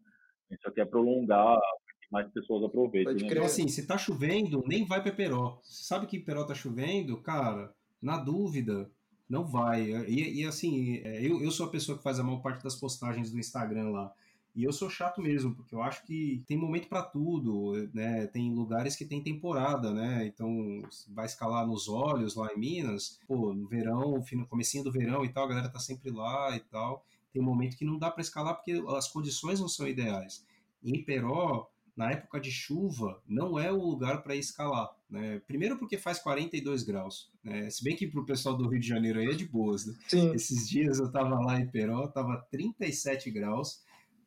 [0.50, 1.58] A gente só quer prolongar
[2.00, 3.14] que mais pessoas aproveitem.
[3.14, 3.20] Né?
[3.22, 5.60] Então, assim, se tá chovendo, nem vai para Peró.
[5.62, 8.90] Você sabe que Peró tá chovendo, cara, na dúvida,
[9.28, 9.82] não vai.
[10.08, 12.76] E, e assim, é, eu, eu sou a pessoa que faz a maior parte das
[12.76, 14.12] postagens do Instagram lá.
[14.56, 18.26] E eu sou chato mesmo, porque eu acho que tem momento para tudo, né?
[18.26, 20.26] Tem lugares que tem temporada, né?
[20.26, 25.26] Então, vai escalar nos olhos lá em Minas, pô, no verão, no comecinho do verão
[25.26, 27.04] e tal, a galera tá sempre lá e tal.
[27.34, 30.42] Tem momento que não dá para escalar porque as condições não são ideais.
[30.82, 34.90] Em Peró, na época de chuva, não é o lugar para escalar.
[35.10, 35.38] Né?
[35.46, 37.30] Primeiro porque faz 42 graus.
[37.44, 37.68] Né?
[37.68, 39.84] Se bem que para o pessoal do Rio de Janeiro aí é de boas.
[39.84, 39.94] Né?
[40.34, 43.84] Esses dias eu estava lá em Peró, estava 37 graus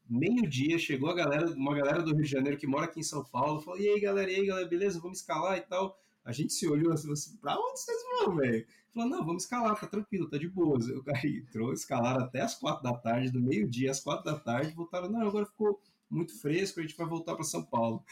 [0.09, 3.23] meio-dia, chegou a galera, uma galera do Rio de Janeiro que mora aqui em São
[3.23, 4.99] Paulo, falou: e aí, galera, e aí, galera, beleza?
[4.99, 5.99] Vamos escalar e tal.
[6.23, 8.65] A gente se olhou assim, assim pra onde vocês vão, velho?
[8.93, 10.87] Falou, não, vamos escalar, tá tranquilo, tá de boas.
[10.89, 14.73] O cara entrou, escalaram até as quatro da tarde, do meio-dia às quatro da tarde,
[14.73, 15.79] voltaram, não, agora ficou
[16.09, 18.03] muito fresco, a gente vai voltar para São Paulo.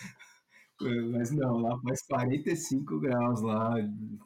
[1.11, 3.75] Mas não, lá faz 45 graus lá,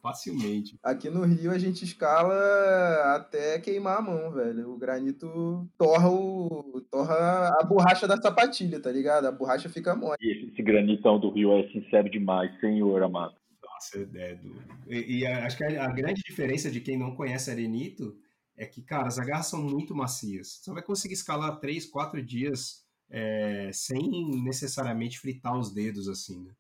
[0.02, 0.78] facilmente.
[0.84, 4.70] Aqui no Rio a gente escala até queimar a mão, velho.
[4.70, 9.26] O granito torra, o, torra a borracha da sapatilha, tá ligado?
[9.26, 10.18] A borracha fica mole.
[10.20, 13.34] E esse granitão do Rio é sincero demais, senhor amado.
[13.64, 14.52] Nossa, é do...
[14.88, 18.14] E, e acho que a, a grande diferença de quem não conhece arenito
[18.58, 20.60] é que, cara, as agarras são muito macias.
[20.62, 22.81] Você vai conseguir escalar 3, 4 dias
[23.12, 26.46] é, sem necessariamente fritar os dedos assim.
[26.46, 26.54] Né?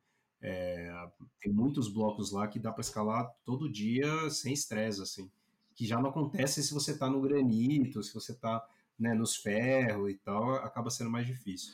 [0.43, 1.07] É,
[1.41, 5.31] tem muitos blocos lá que dá para escalar todo dia sem estresse, assim.
[5.75, 8.61] Que já não acontece se você está no granito, se você está
[8.99, 11.73] né, nos ferros e tal, acaba sendo mais difícil.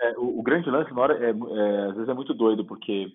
[0.00, 3.12] É, o, o, grande lance na hora é, é, às vezes é muito doido, porque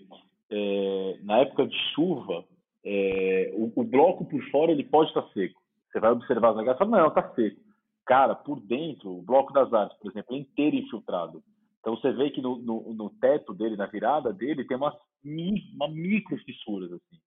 [0.50, 2.44] é, na época de chuva,
[2.84, 5.62] é, o, o, bloco por fora ele pode estar tá seco.
[5.92, 7.62] Você vai observar as negações e fala, não, está seco
[8.06, 11.43] cara, por dentro, o bloco das artes, por exemplo, é inteiro infiltrado.
[11.80, 14.95] Então você vê que no, no, no teto dele, na virada dele, tem umas
[15.26, 17.18] uma micro fissuras assim.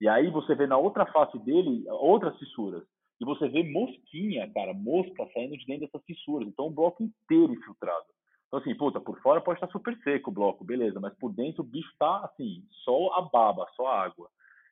[0.00, 2.82] E aí você vê na outra face dele outras fissuras.
[3.18, 6.48] E você vê mosquinha, cara, mosca saindo de dentro dessas fissuras.
[6.48, 8.04] Então o bloco inteiro infiltrado.
[8.46, 11.62] Então assim, puta, por fora pode estar super seco o bloco, beleza, mas por dentro
[11.62, 14.28] o bicho tá assim, só a baba, só a água.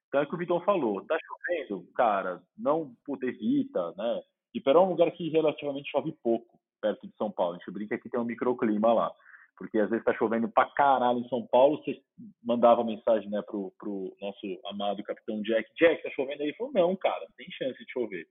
[0.08, 4.22] Então é o que o Vitor falou, tá chovendo, cara, não, puta, evita, né?
[4.54, 7.54] Iperó é um lugar que relativamente chove pouco, perto de São Paulo.
[7.54, 9.12] A gente brinca que tem um microclima lá.
[9.56, 12.00] Porque às vezes está chovendo pra caralho em São Paulo, você
[12.42, 16.48] mandava mensagem né, pro, pro nosso amado capitão Jack, Jack, tá chovendo aí?
[16.48, 18.26] Ele falou, não, cara, tem chance de chover.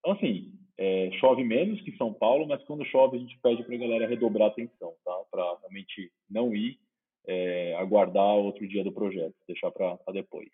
[0.00, 3.74] Então, assim, é, chove menos que São Paulo, mas quando chove a gente pede para
[3.74, 5.16] a galera redobrar a atenção, tá?
[5.30, 6.78] Para realmente não ir,
[7.26, 10.50] é, aguardar outro dia do projeto, deixar para depois.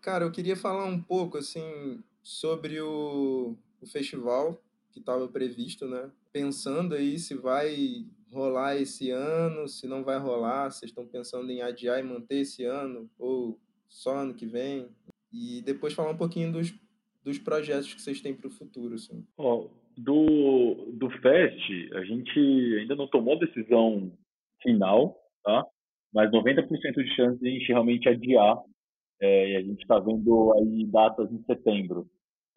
[0.00, 6.10] Cara, eu queria falar um pouco assim sobre o, o festival que estava previsto, né?
[6.32, 11.62] Pensando aí se vai rolar esse ano, se não vai rolar, vocês estão pensando em
[11.62, 13.58] adiar e manter esse ano ou
[13.88, 14.88] só ano que vem?
[15.32, 16.74] E depois falar um pouquinho dos,
[17.22, 19.24] dos projetos que vocês têm para o futuro, assim.
[19.96, 22.38] Do, do Fest, a gente
[22.80, 24.12] ainda não tomou decisão
[24.62, 25.64] final, tá?
[26.12, 28.58] Mas 90% de chance de a gente realmente adiar.
[29.20, 32.08] É, e a gente está vendo aí datas em setembro.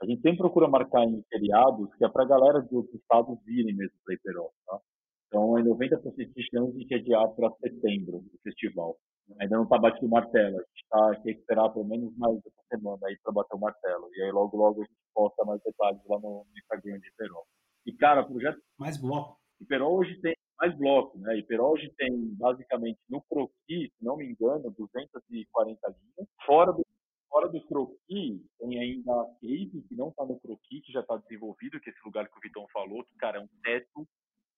[0.01, 3.37] A gente sempre procura marcar em feriados que é para a galera de outros estados
[3.45, 4.79] virem mesmo para Iperó, tá?
[5.27, 8.97] Então, é 90% de chance de adiar para setembro o festival.
[9.39, 10.57] Ainda não está batido o martelo.
[10.57, 13.59] A gente tá, tem que esperar pelo menos mais essa semana aí para bater o
[13.59, 14.09] martelo.
[14.13, 17.43] E aí, logo, logo, a gente posta mais detalhes lá no, Instagram de Iperó.
[17.85, 18.59] E, cara, projeto.
[18.77, 19.37] Mais bloco.
[19.61, 21.37] Iperó hoje tem mais bloco, né?
[21.37, 26.29] Iperó hoje tem, basicamente, no croquis, se não me engano, 240 linhas.
[26.45, 26.85] Fora do
[27.32, 31.15] Fora do croquis, tem ainda a cave, que não está no croquis, que já está
[31.15, 34.05] desenvolvido, que é esse lugar que o Vitão falou, que, cara, é um teto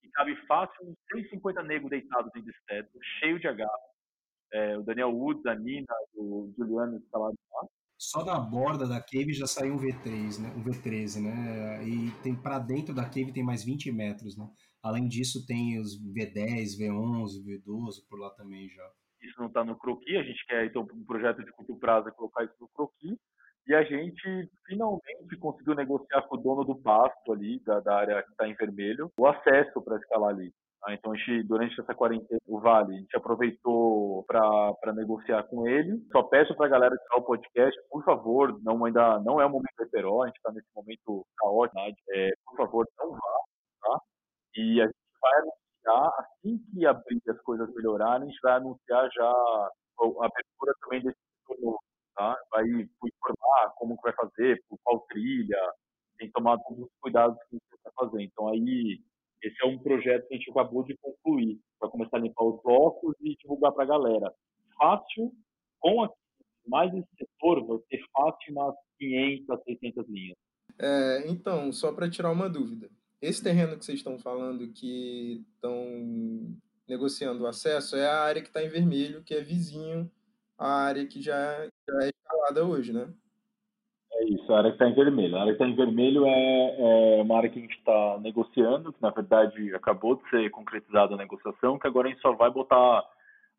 [0.03, 3.93] e cabe fácil uns 150 negros deitados dentro desse teto, cheio de agarro.
[4.51, 7.67] É, o Daniel Woods, a Nina, o Juliano instalados lá.
[7.97, 10.49] Só da borda da cave já saiu um V3, né?
[10.57, 11.87] Um V13, né?
[11.87, 14.49] E tem para dentro da cave tem mais 20 metros, né?
[14.81, 18.91] Além disso tem os V10, V11, V12 por lá também já.
[19.23, 22.43] Isso não está no croquis, a gente quer então um projeto de curto prazo colocar
[22.43, 23.17] isso no croquis
[23.65, 28.23] e a gente finalmente conseguiu negociar com o dono do pasto ali, da, da área
[28.23, 30.53] que está em vermelho, o acesso para escalar ali.
[30.85, 35.65] Ah, então, a gente, durante essa quarentena, o Vale, a gente aproveitou para negociar com
[35.65, 35.97] ele.
[36.11, 39.45] Só peço para a galera que está o podcast, por favor, não, ainda não é
[39.45, 41.93] o momento do Eperó, a gente está nesse momento caótico, né?
[42.09, 43.17] é, por favor, não vá,
[43.81, 43.99] tá?
[44.57, 45.41] E a gente vai
[45.83, 51.03] anunciar, assim que abrir as coisas melhorarem, a gente vai anunciar já a abertura também
[51.03, 51.77] desse setor
[52.15, 52.37] tá?
[52.51, 55.57] Vai informar como que vai fazer, por qual trilha,
[56.17, 58.23] tem que tomar todos os cuidados que você vai fazer.
[58.23, 59.01] Então aí
[59.41, 62.61] esse é um projeto que a gente acabou de concluir, para começar a limpar os
[62.61, 64.33] blocos e divulgar para a galera.
[64.77, 65.33] Fácil,
[65.79, 66.09] com a,
[66.65, 70.37] mais esse setor, vai ser fácil umas 500 600 linhas.
[70.79, 72.89] É, então, só para tirar uma dúvida.
[73.23, 76.53] Esse terreno que vocês estão falando que estão
[76.85, 80.11] negociando o acesso é a área que está em vermelho, que é vizinho
[80.57, 83.07] à área que já, já é escalada hoje, né?
[84.11, 85.37] É isso, a área que está em vermelho.
[85.37, 88.91] A área que está em vermelho é, é, uma área que a gente está negociando,
[88.91, 92.51] que na verdade acabou de ser concretizada a negociação, que agora a gente só vai
[92.51, 93.05] botar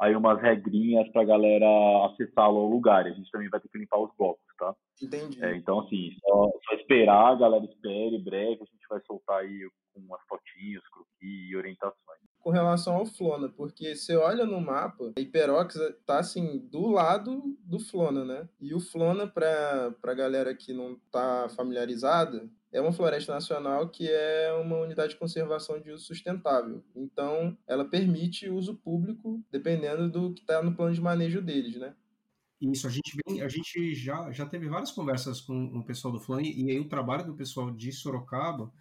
[0.01, 1.67] aí umas regrinhas para galera
[2.07, 3.07] acessar o lugar.
[3.07, 4.75] A gente também vai ter que limpar os blocos, tá?
[5.03, 5.45] Entendi.
[5.45, 9.69] É, então, assim, só, só, esperar, a galera espere, breve a gente vai soltar aí
[9.93, 12.05] com umas fotinhos, croquis e orientações
[12.45, 17.43] com relação ao Flona, porque você olha no mapa, a Hiperox tá assim do lado
[17.61, 18.47] do Flona, né?
[18.61, 24.11] E o Flona, para a galera que não tá familiarizada, é uma floresta nacional que
[24.11, 26.83] é uma unidade de conservação de uso sustentável.
[26.97, 31.95] Então, ela permite uso público dependendo do que está no plano de manejo deles, né?
[32.61, 36.19] Isso, a gente, vem, a gente já, já teve várias conversas com o pessoal do
[36.19, 38.73] Flan e aí o trabalho do pessoal de Sorocaba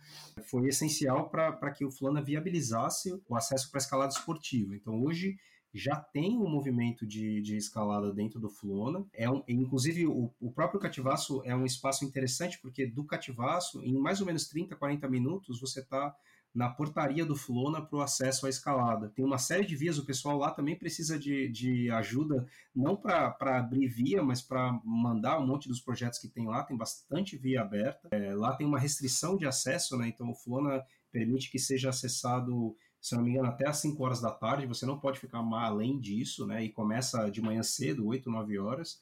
[0.49, 4.75] foi essencial para que o Flana viabilizasse o acesso para a escalada esportiva.
[4.75, 5.37] Então hoje
[5.73, 9.05] já tem um movimento de, de escalada dentro do Flona.
[9.13, 13.97] É um, inclusive, o, o próprio Cativaço é um espaço interessante, porque do Cativaço, em
[13.97, 16.15] mais ou menos 30, 40 minutos, você está
[16.53, 19.09] na portaria do Flona para o acesso à escalada.
[19.09, 22.45] Tem uma série de vias, o pessoal lá também precisa de, de ajuda,
[22.75, 26.77] não para abrir via, mas para mandar um monte dos projetos que tem lá, tem
[26.77, 28.09] bastante via aberta.
[28.11, 30.07] É, lá tem uma restrição de acesso, né?
[30.07, 34.21] então o Flona permite que seja acessado se não me engano, até às 5 horas
[34.21, 36.63] da tarde, você não pode ficar além disso, né?
[36.63, 38.97] E começa de manhã cedo, 8, 9 horas.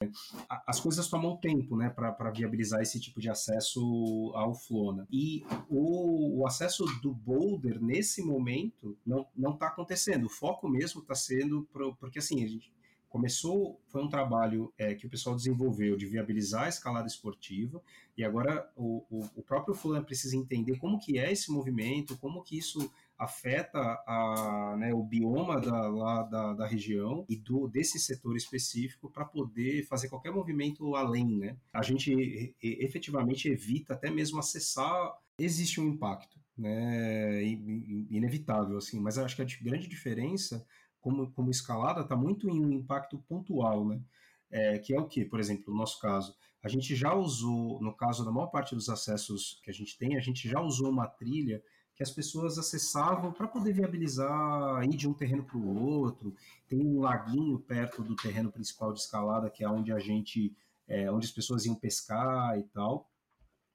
[0.65, 5.07] As coisas tomam tempo, né, para viabilizar esse tipo de acesso ao Flona.
[5.11, 10.25] E o, o acesso do Boulder, nesse momento, não está acontecendo.
[10.25, 12.73] O foco mesmo está sendo, pro, porque assim, a gente
[13.07, 17.83] começou, foi um trabalho é, que o pessoal desenvolveu de viabilizar a escalada esportiva,
[18.17, 22.41] e agora o, o, o próprio Flona precisa entender como que é esse movimento, como
[22.41, 22.89] que isso
[23.21, 29.11] afeta a, né, o bioma da, lá da, da região e do, desse setor específico
[29.11, 31.37] para poder fazer qualquer movimento além.
[31.37, 31.55] Né?
[31.71, 35.13] A gente efetivamente evita até mesmo acessar.
[35.37, 40.65] Existe um impacto, né, inevitável, assim, mas acho que a grande diferença,
[40.99, 44.01] como, como escalada, está muito em um impacto pontual, né?
[44.49, 47.95] É, que é o que, por exemplo, no nosso caso, a gente já usou, no
[47.95, 51.07] caso da maior parte dos acessos que a gente tem, a gente já usou uma
[51.07, 51.63] trilha
[52.01, 56.33] que as pessoas acessavam para poder viabilizar ir de um terreno para o outro.
[56.67, 60.51] Tem um laguinho perto do terreno principal de escalada, que é onde a gente
[60.87, 63.07] é, onde as pessoas iam pescar e tal.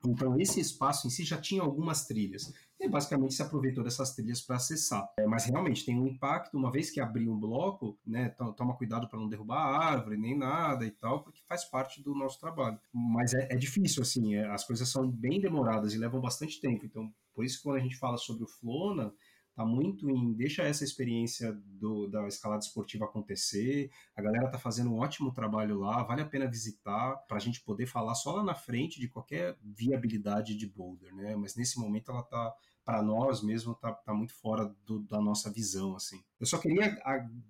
[0.05, 2.53] Então, esse espaço em si já tinha algumas trilhas.
[2.81, 5.09] E basicamente se aproveitou dessas trilhas para acessar.
[5.19, 9.09] É, mas realmente tem um impacto, uma vez que abrir um bloco, né, toma cuidado
[9.09, 12.79] para não derrubar a árvore, nem nada e tal, porque faz parte do nosso trabalho.
[12.93, 16.85] Mas é, é difícil, assim, é, as coisas são bem demoradas e levam bastante tempo.
[16.85, 19.13] Então, por isso que quando a gente fala sobre o Flona,
[19.55, 23.91] tá muito em deixa essa experiência do, da escalada esportiva acontecer.
[24.17, 27.63] A galera tá fazendo um ótimo trabalho lá, vale a pena visitar para a gente
[27.63, 31.37] poder falar só lá na frente de qualquer viabilidade de boulder, né?
[31.37, 35.51] Mas nesse momento ela tá para nós mesmo tá, tá muito fora do, da nossa
[35.51, 36.23] visão assim.
[36.39, 36.97] Eu só queria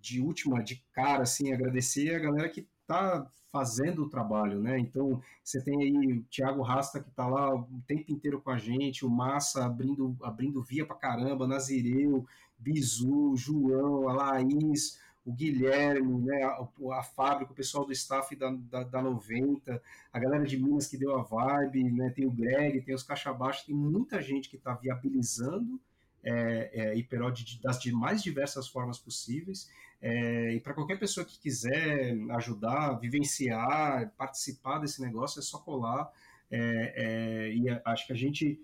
[0.01, 4.79] de última de cara assim agradecer a galera que tá fazendo o trabalho, né?
[4.79, 8.59] Então, você tem aí o Thiago Rasta que tá lá o tempo inteiro com a
[8.59, 12.27] gente, o Massa abrindo, abrindo via para caramba, Nazireu,
[12.59, 18.51] Bizu, João, a Laís, o Guilherme, né, a, a, fábrica, o pessoal do staff da,
[18.51, 19.83] da, da, 90,
[20.13, 23.33] a galera de Minas que deu a vibe, né, tem o Greg, tem os caixa
[23.33, 25.81] baixo, tem muita gente que está viabilizando
[26.27, 29.71] é, é, das mais diversas formas possíveis.
[30.03, 36.11] É, e para qualquer pessoa que quiser ajudar, vivenciar, participar desse negócio, é só colar.
[36.51, 38.61] É, é, e acho que a gente,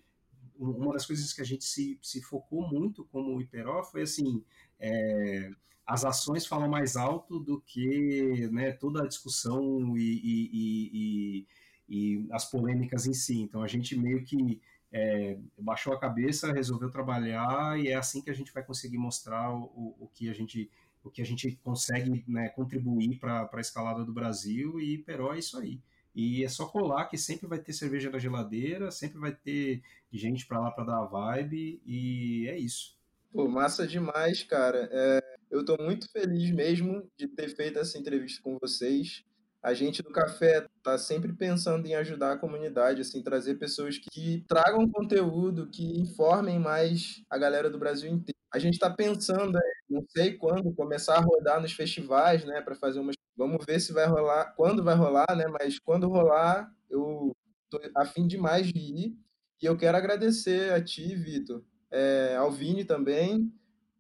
[0.59, 4.45] uma das coisas que a gente se, se focou muito como Hiperó foi assim:
[4.79, 5.51] é,
[5.87, 11.47] as ações falam mais alto do que né, toda a discussão e, e, e,
[11.89, 13.41] e, as polêmicas em si.
[13.41, 14.61] Então a gente meio que
[14.93, 19.53] é, baixou a cabeça, resolveu trabalhar e é assim que a gente vai conseguir mostrar
[19.55, 20.71] o, o que a gente
[21.05, 25.39] o que a gente consegue né, contribuir para a escalada do Brasil e Peró é
[25.41, 25.81] isso aí.
[26.15, 29.83] E é só colar que sempre vai ter cerveja na geladeira, sempre vai ter
[30.13, 32.97] gente para lá para dar a vibe e é isso.
[33.33, 34.89] Pô, massa demais, cara.
[34.93, 39.25] É, eu estou muito feliz mesmo de ter feito essa entrevista com vocês
[39.63, 44.45] a gente do café está sempre pensando em ajudar a comunidade, assim, trazer pessoas que
[44.49, 48.37] tragam conteúdo, que informem mais a galera do Brasil inteiro.
[48.53, 52.75] A gente está pensando, é, não sei quando, começar a rodar nos festivais, né, para
[52.75, 53.15] fazer umas.
[53.37, 57.35] Vamos ver se vai rolar, quando vai rolar, né, mas quando rolar, eu
[57.71, 59.17] tô afim demais de ir.
[59.63, 63.53] E eu quero agradecer a ti, Vitor, é, ao Vini também,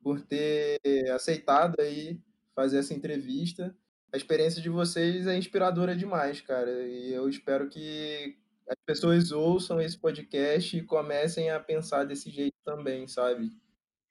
[0.02, 0.80] por ter
[1.14, 2.20] aceitado aí
[2.54, 3.74] fazer essa entrevista
[4.12, 6.70] a experiência de vocês é inspiradora demais, cara.
[6.86, 8.36] E eu espero que
[8.68, 13.50] as pessoas ouçam esse podcast e comecem a pensar desse jeito também, sabe?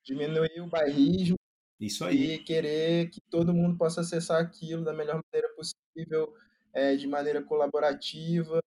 [0.03, 1.37] Diminuir o bairrismo
[1.79, 2.33] Isso aí.
[2.33, 6.33] e querer que todo mundo possa acessar aquilo da melhor maneira possível,
[6.73, 8.59] é, de maneira colaborativa.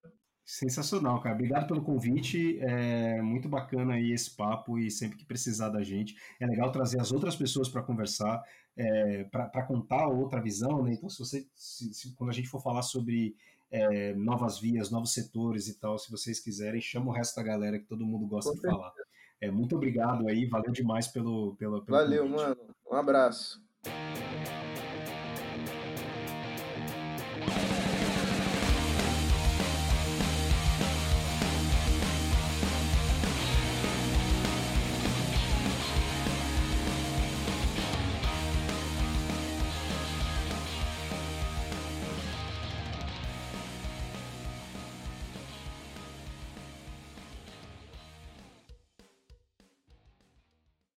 [0.45, 1.35] Sensacional, cara.
[1.35, 2.59] Obrigado pelo convite.
[2.61, 6.15] É muito bacana aí esse papo e sempre que precisar da gente.
[6.39, 8.41] É legal trazer as outras pessoas para conversar
[8.77, 10.93] é, para contar outra visão, né?
[10.93, 13.35] Então, se você, se, se, quando a gente for falar sobre
[13.71, 17.79] é, novas vias, novos setores e tal, se vocês quiserem, chama o resto da galera
[17.79, 18.91] que todo mundo gosta de falar.
[19.41, 22.37] É, muito obrigado aí, valeu demais pelo, pelo, pelo Valeu, convite.
[22.37, 22.75] mano.
[22.89, 23.61] Um abraço.